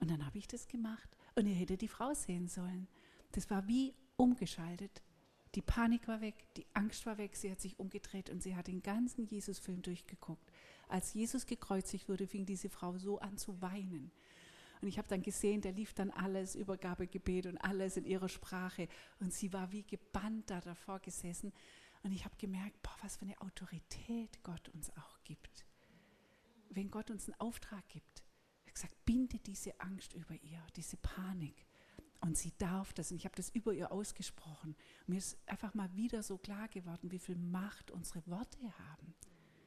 Und 0.00 0.10
dann 0.10 0.24
habe 0.24 0.38
ich 0.38 0.46
das 0.46 0.68
gemacht 0.68 1.08
und 1.34 1.46
ihr 1.46 1.54
hättet 1.54 1.82
die 1.82 1.88
Frau 1.88 2.14
sehen 2.14 2.48
sollen. 2.48 2.88
Das 3.32 3.50
war 3.50 3.66
wie 3.66 3.94
umgeschaltet. 4.16 5.02
Die 5.54 5.62
Panik 5.62 6.06
war 6.08 6.20
weg, 6.20 6.46
die 6.56 6.66
Angst 6.74 7.06
war 7.06 7.18
weg, 7.18 7.34
sie 7.34 7.50
hat 7.50 7.60
sich 7.60 7.78
umgedreht 7.78 8.30
und 8.30 8.42
sie 8.42 8.54
hat 8.54 8.66
den 8.66 8.82
ganzen 8.82 9.24
Jesus-Film 9.24 9.82
durchgeguckt. 9.82 10.52
Als 10.88 11.14
Jesus 11.14 11.46
gekreuzigt 11.46 12.08
wurde, 12.08 12.26
fing 12.26 12.44
diese 12.44 12.68
Frau 12.68 12.98
so 12.98 13.18
an 13.18 13.38
zu 13.38 13.60
weinen. 13.60 14.12
Und 14.80 14.88
ich 14.88 14.98
habe 14.98 15.08
dann 15.08 15.22
gesehen, 15.22 15.60
da 15.60 15.70
lief 15.70 15.94
dann 15.94 16.10
alles, 16.10 16.54
Übergabegebet 16.54 17.46
und 17.46 17.58
alles 17.58 17.96
in 17.96 18.04
ihrer 18.04 18.28
Sprache. 18.28 18.88
Und 19.20 19.32
sie 19.32 19.52
war 19.52 19.72
wie 19.72 19.82
gebannt 19.82 20.50
da 20.50 20.60
davor 20.60 21.00
gesessen. 21.00 21.52
Und 22.02 22.12
ich 22.12 22.24
habe 22.24 22.36
gemerkt, 22.36 22.80
boah, 22.82 22.96
was 23.02 23.16
für 23.16 23.24
eine 23.24 23.40
Autorität 23.40 24.42
Gott 24.42 24.68
uns 24.68 24.90
auch 24.96 25.18
gibt. 25.24 25.66
Wenn 26.70 26.90
Gott 26.90 27.10
uns 27.10 27.28
einen 27.28 27.40
Auftrag 27.40 27.88
gibt, 27.88 28.22
er 28.66 28.72
gesagt, 28.72 29.04
binde 29.04 29.38
diese 29.38 29.78
Angst 29.80 30.12
über 30.14 30.34
ihr, 30.34 30.62
diese 30.76 30.96
Panik. 30.96 31.66
Und 32.20 32.36
sie 32.36 32.52
darf 32.58 32.92
das. 32.92 33.10
Und 33.10 33.16
ich 33.16 33.24
habe 33.24 33.36
das 33.36 33.50
über 33.50 33.72
ihr 33.72 33.90
ausgesprochen. 33.90 34.76
Und 35.00 35.08
mir 35.08 35.18
ist 35.18 35.38
einfach 35.46 35.74
mal 35.74 35.94
wieder 35.96 36.22
so 36.22 36.38
klar 36.38 36.68
geworden, 36.68 37.10
wie 37.10 37.18
viel 37.18 37.36
Macht 37.36 37.90
unsere 37.90 38.24
Worte 38.26 38.58
haben. 38.78 39.14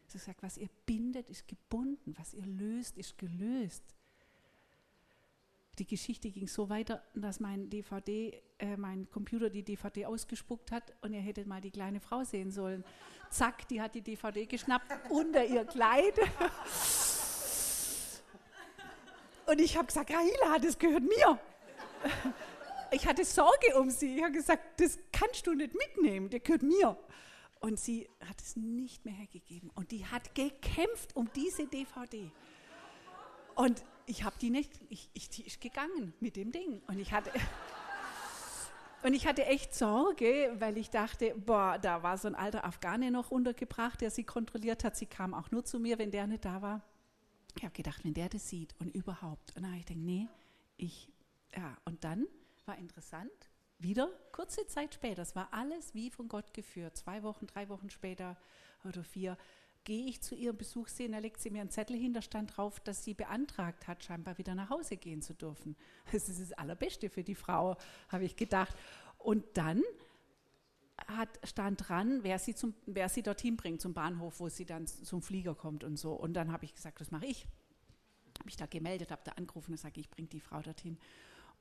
Sie 0.07 0.17
sagt, 0.17 0.43
was 0.43 0.57
ihr 0.57 0.69
bindet, 0.85 1.29
ist 1.29 1.47
gebunden. 1.47 2.13
Was 2.17 2.33
ihr 2.33 2.45
löst, 2.45 2.97
ist 2.97 3.17
gelöst 3.17 3.95
die 5.81 5.87
Geschichte 5.87 6.29
ging 6.29 6.47
so 6.47 6.69
weiter, 6.69 7.01
dass 7.15 7.39
mein 7.39 7.67
DVD, 7.67 8.39
äh, 8.59 8.77
mein 8.77 9.09
Computer 9.09 9.49
die 9.49 9.63
DVD 9.63 10.05
ausgespuckt 10.05 10.71
hat 10.71 10.93
und 11.01 11.11
ihr 11.11 11.21
hättet 11.21 11.47
mal 11.47 11.59
die 11.59 11.71
kleine 11.71 11.99
Frau 11.99 12.23
sehen 12.23 12.51
sollen. 12.51 12.83
Zack, 13.31 13.67
die 13.67 13.81
hat 13.81 13.95
die 13.95 14.03
DVD 14.03 14.45
geschnappt 14.45 14.85
unter 15.09 15.43
ihr 15.43 15.65
Kleid. 15.65 16.13
Und 19.47 19.59
ich 19.59 19.75
habe 19.75 19.87
gesagt, 19.87 20.11
Rahila, 20.11 20.59
das 20.59 20.77
gehört 20.77 21.01
mir. 21.01 21.39
Ich 22.91 23.07
hatte 23.07 23.25
Sorge 23.25 23.79
um 23.79 23.89
sie. 23.89 24.17
Ich 24.17 24.21
habe 24.21 24.33
gesagt, 24.33 24.79
das 24.79 24.99
kannst 25.11 25.47
du 25.47 25.55
nicht 25.55 25.73
mitnehmen, 25.73 26.29
der 26.29 26.41
gehört 26.41 26.61
mir. 26.61 26.95
Und 27.59 27.79
sie 27.79 28.07
hat 28.29 28.39
es 28.39 28.55
nicht 28.55 29.03
mehr 29.03 29.15
hergegeben. 29.15 29.71
Und 29.73 29.91
die 29.91 30.05
hat 30.05 30.35
gekämpft 30.35 31.15
um 31.15 31.27
diese 31.33 31.65
DVD. 31.65 32.29
Und 33.55 33.83
ich 34.05 34.23
habe 34.23 34.35
die 34.39 34.49
nicht, 34.49 34.71
ich, 34.89 35.09
ich, 35.13 35.29
die 35.29 35.43
ist 35.43 35.61
gegangen 35.61 36.13
mit 36.19 36.35
dem 36.35 36.51
Ding. 36.51 36.81
Und 36.87 36.99
ich 36.99 37.11
hatte, 37.13 37.31
und 39.03 39.13
ich 39.13 39.27
hatte 39.27 39.45
echt 39.45 39.73
Sorge, 39.75 40.55
weil 40.59 40.77
ich 40.77 40.89
dachte, 40.89 41.33
boah, 41.37 41.77
da 41.79 42.03
war 42.03 42.17
so 42.17 42.27
ein 42.27 42.35
alter 42.35 42.65
Afghane 42.65 43.11
noch 43.11 43.31
untergebracht, 43.31 44.01
der 44.01 44.11
sie 44.11 44.23
kontrolliert 44.23 44.83
hat. 44.83 44.95
Sie 44.95 45.05
kam 45.05 45.33
auch 45.33 45.51
nur 45.51 45.63
zu 45.63 45.79
mir, 45.79 45.97
wenn 45.97 46.11
der 46.11 46.27
nicht 46.27 46.45
da 46.45 46.61
war. 46.61 46.81
Ich 47.57 47.63
habe 47.63 47.73
gedacht, 47.73 48.03
wenn 48.03 48.13
der 48.13 48.29
das 48.29 48.47
sieht 48.47 48.73
und 48.79 48.95
überhaupt. 48.95 49.55
Und 49.55 49.63
dann 49.63 49.71
habe 49.71 49.79
ich 49.79 49.85
gedacht, 49.85 50.03
nee, 50.03 50.27
ich, 50.77 51.09
ja. 51.55 51.77
Und 51.85 52.03
dann 52.03 52.27
war 52.65 52.77
interessant, 52.77 53.31
wieder 53.79 54.09
kurze 54.31 54.67
Zeit 54.67 54.93
später, 54.93 55.23
es 55.23 55.35
war 55.35 55.49
alles 55.51 55.93
wie 55.95 56.11
von 56.11 56.27
Gott 56.27 56.53
geführt. 56.53 56.95
Zwei 56.95 57.23
Wochen, 57.23 57.47
drei 57.47 57.67
Wochen 57.67 57.89
später 57.89 58.37
oder 58.83 59.03
vier, 59.03 59.37
gehe 59.83 60.05
ich 60.07 60.21
zu 60.21 60.35
ihrem 60.35 60.57
Besuch 60.57 60.87
sehen, 60.87 61.13
da 61.13 61.19
legt 61.19 61.41
sie 61.41 61.49
mir 61.49 61.61
einen 61.61 61.69
Zettel 61.69 61.97
hin, 61.97 62.13
da 62.13 62.21
stand 62.21 62.55
drauf, 62.55 62.79
dass 62.79 63.03
sie 63.03 63.13
beantragt 63.13 63.87
hat, 63.87 64.03
scheinbar 64.03 64.37
wieder 64.37 64.55
nach 64.55 64.69
Hause 64.69 64.97
gehen 64.97 65.21
zu 65.21 65.33
dürfen. 65.33 65.75
Das 66.11 66.29
ist 66.29 66.41
das 66.41 66.53
Allerbeste 66.53 67.09
für 67.09 67.23
die 67.23 67.35
Frau, 67.35 67.77
habe 68.09 68.25
ich 68.25 68.35
gedacht. 68.35 68.75
Und 69.17 69.45
dann 69.55 69.81
hat, 71.07 71.29
stand 71.43 71.87
dran, 71.87 72.23
wer 72.23 72.37
sie, 72.37 72.53
zum, 72.53 72.75
wer 72.85 73.09
sie 73.09 73.23
dorthin 73.23 73.57
bringt, 73.57 73.81
zum 73.81 73.93
Bahnhof, 73.93 74.39
wo 74.39 74.49
sie 74.49 74.65
dann 74.65 74.87
zum 74.87 75.21
Flieger 75.21 75.55
kommt 75.55 75.83
und 75.83 75.97
so. 75.97 76.13
Und 76.13 76.33
dann 76.33 76.51
habe 76.51 76.65
ich 76.65 76.75
gesagt, 76.75 77.01
das 77.01 77.11
mache 77.11 77.25
ich. 77.25 77.45
Habe 78.37 78.45
mich 78.45 78.57
da 78.57 78.65
gemeldet, 78.65 79.11
habe 79.11 79.21
da 79.23 79.31
angerufen 79.33 79.71
und 79.71 79.77
sage, 79.77 79.99
ich 79.99 80.09
bringe 80.09 80.27
die 80.27 80.39
Frau 80.39 80.61
dorthin. 80.61 80.97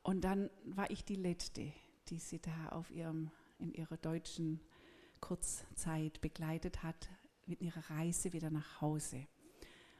Und 0.03 0.21
dann 0.21 0.49
war 0.65 0.89
ich 0.89 1.03
die 1.05 1.15
Letzte, 1.15 1.71
die 2.07 2.19
sie 2.19 2.39
da 2.39 2.69
auf 2.69 2.89
ihrem, 2.91 3.31
in 3.59 3.73
ihrer 3.73 3.97
deutschen 3.97 4.59
Kurzzeit 5.19 6.19
begleitet 6.21 6.81
hat, 6.81 7.09
mit 7.51 7.61
ihrer 7.61 7.89
Reise 7.89 8.33
wieder 8.33 8.49
nach 8.49 8.81
Hause. 8.81 9.27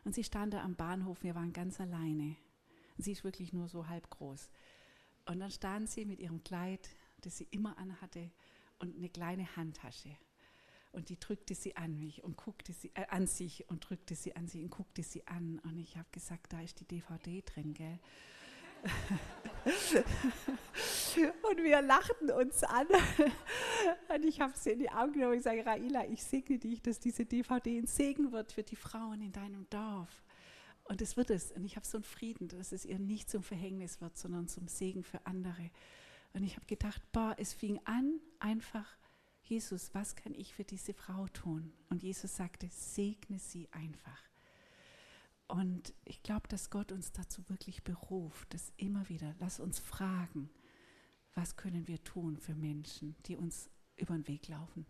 Und 0.03 0.15
sie 0.15 0.23
stand 0.23 0.53
da 0.53 0.63
am 0.63 0.75
Bahnhof, 0.75 1.21
wir 1.21 1.35
waren 1.35 1.53
ganz 1.53 1.79
alleine. 1.79 2.35
Und 2.97 3.03
sie 3.03 3.11
ist 3.11 3.23
wirklich 3.23 3.53
nur 3.53 3.67
so 3.67 3.87
halb 3.87 4.09
groß. 4.09 4.49
Und 5.25 5.39
dann 5.39 5.51
stand 5.51 5.89
sie 5.89 6.05
mit 6.05 6.19
ihrem 6.19 6.43
Kleid, 6.43 6.89
das 7.21 7.37
sie 7.37 7.47
immer 7.51 7.77
anhatte, 7.77 8.31
und 8.79 8.95
eine 8.95 9.09
kleine 9.09 9.55
Handtasche. 9.55 10.17
Und 10.91 11.09
die 11.09 11.19
drückte 11.19 11.53
sie 11.55 11.75
an 11.75 11.99
mich 11.99 12.23
und 12.23 12.37
guckte 12.37 12.73
sie 12.73 12.91
äh, 12.95 13.05
an 13.09 13.27
sich 13.27 13.69
und 13.69 13.87
drückte 13.87 14.15
sie 14.15 14.35
an 14.35 14.47
sich 14.47 14.63
und 14.63 14.71
guckte 14.71 15.03
sie 15.03 15.27
an. 15.27 15.59
Und 15.59 15.77
ich 15.77 15.97
habe 15.97 16.07
gesagt, 16.11 16.51
da 16.51 16.61
ist 16.61 16.79
die 16.79 16.85
DVD 16.85 17.43
drin, 17.45 17.73
gell? 17.73 17.99
und 21.17 21.63
wir 21.63 21.81
lachten 21.81 22.31
uns 22.31 22.63
an. 22.63 22.87
Und 24.13 24.25
ich 24.25 24.41
habe 24.41 24.53
sie 24.55 24.71
in 24.71 24.79
die 24.79 24.89
Augen 24.89 25.13
genommen 25.13 25.31
und 25.31 25.37
gesagt, 25.37 25.65
Raila, 25.65 26.05
ich 26.05 26.23
segne 26.23 26.59
dich, 26.59 26.81
dass 26.81 26.99
diese 26.99 27.25
DVD 27.25 27.77
ein 27.77 27.87
Segen 27.87 28.31
wird 28.31 28.51
für 28.51 28.63
die 28.63 28.75
Frauen 28.75 29.21
in 29.21 29.31
deinem 29.31 29.69
Dorf. 29.69 30.23
Und 30.83 31.01
es 31.01 31.17
wird 31.17 31.29
es. 31.29 31.51
Und 31.51 31.63
ich 31.63 31.75
habe 31.75 31.85
so 31.85 31.97
einen 31.97 32.03
Frieden, 32.03 32.47
dass 32.49 32.71
es 32.71 32.85
ihr 32.85 32.99
nicht 32.99 33.29
zum 33.29 33.43
Verhängnis 33.43 34.01
wird, 34.01 34.17
sondern 34.17 34.47
zum 34.47 34.67
Segen 34.67 35.03
für 35.03 35.25
andere. 35.25 35.71
Und 36.33 36.43
ich 36.43 36.55
habe 36.55 36.65
gedacht, 36.65 37.01
boah, 37.11 37.35
es 37.37 37.53
fing 37.53 37.79
an 37.85 38.19
einfach, 38.39 38.97
Jesus, 39.43 39.93
was 39.93 40.15
kann 40.15 40.33
ich 40.33 40.53
für 40.53 40.63
diese 40.63 40.93
Frau 40.93 41.27
tun? 41.27 41.73
Und 41.89 42.03
Jesus 42.03 42.35
sagte, 42.35 42.67
segne 42.69 43.39
sie 43.39 43.67
einfach. 43.71 44.21
Und 45.47 45.93
ich 46.05 46.23
glaube, 46.23 46.47
dass 46.47 46.69
Gott 46.69 46.91
uns 46.93 47.11
dazu 47.11 47.47
wirklich 47.49 47.83
beruft, 47.83 48.53
das 48.53 48.71
immer 48.77 49.09
wieder, 49.09 49.35
lass 49.39 49.59
uns 49.59 49.79
fragen, 49.79 50.49
was 51.35 51.55
können 51.55 51.87
wir 51.87 52.03
tun 52.03 52.37
für 52.37 52.55
Menschen, 52.55 53.15
die 53.25 53.35
uns 53.35 53.69
über 53.95 54.15
den 54.15 54.27
Weg 54.27 54.47
laufen. 54.47 54.85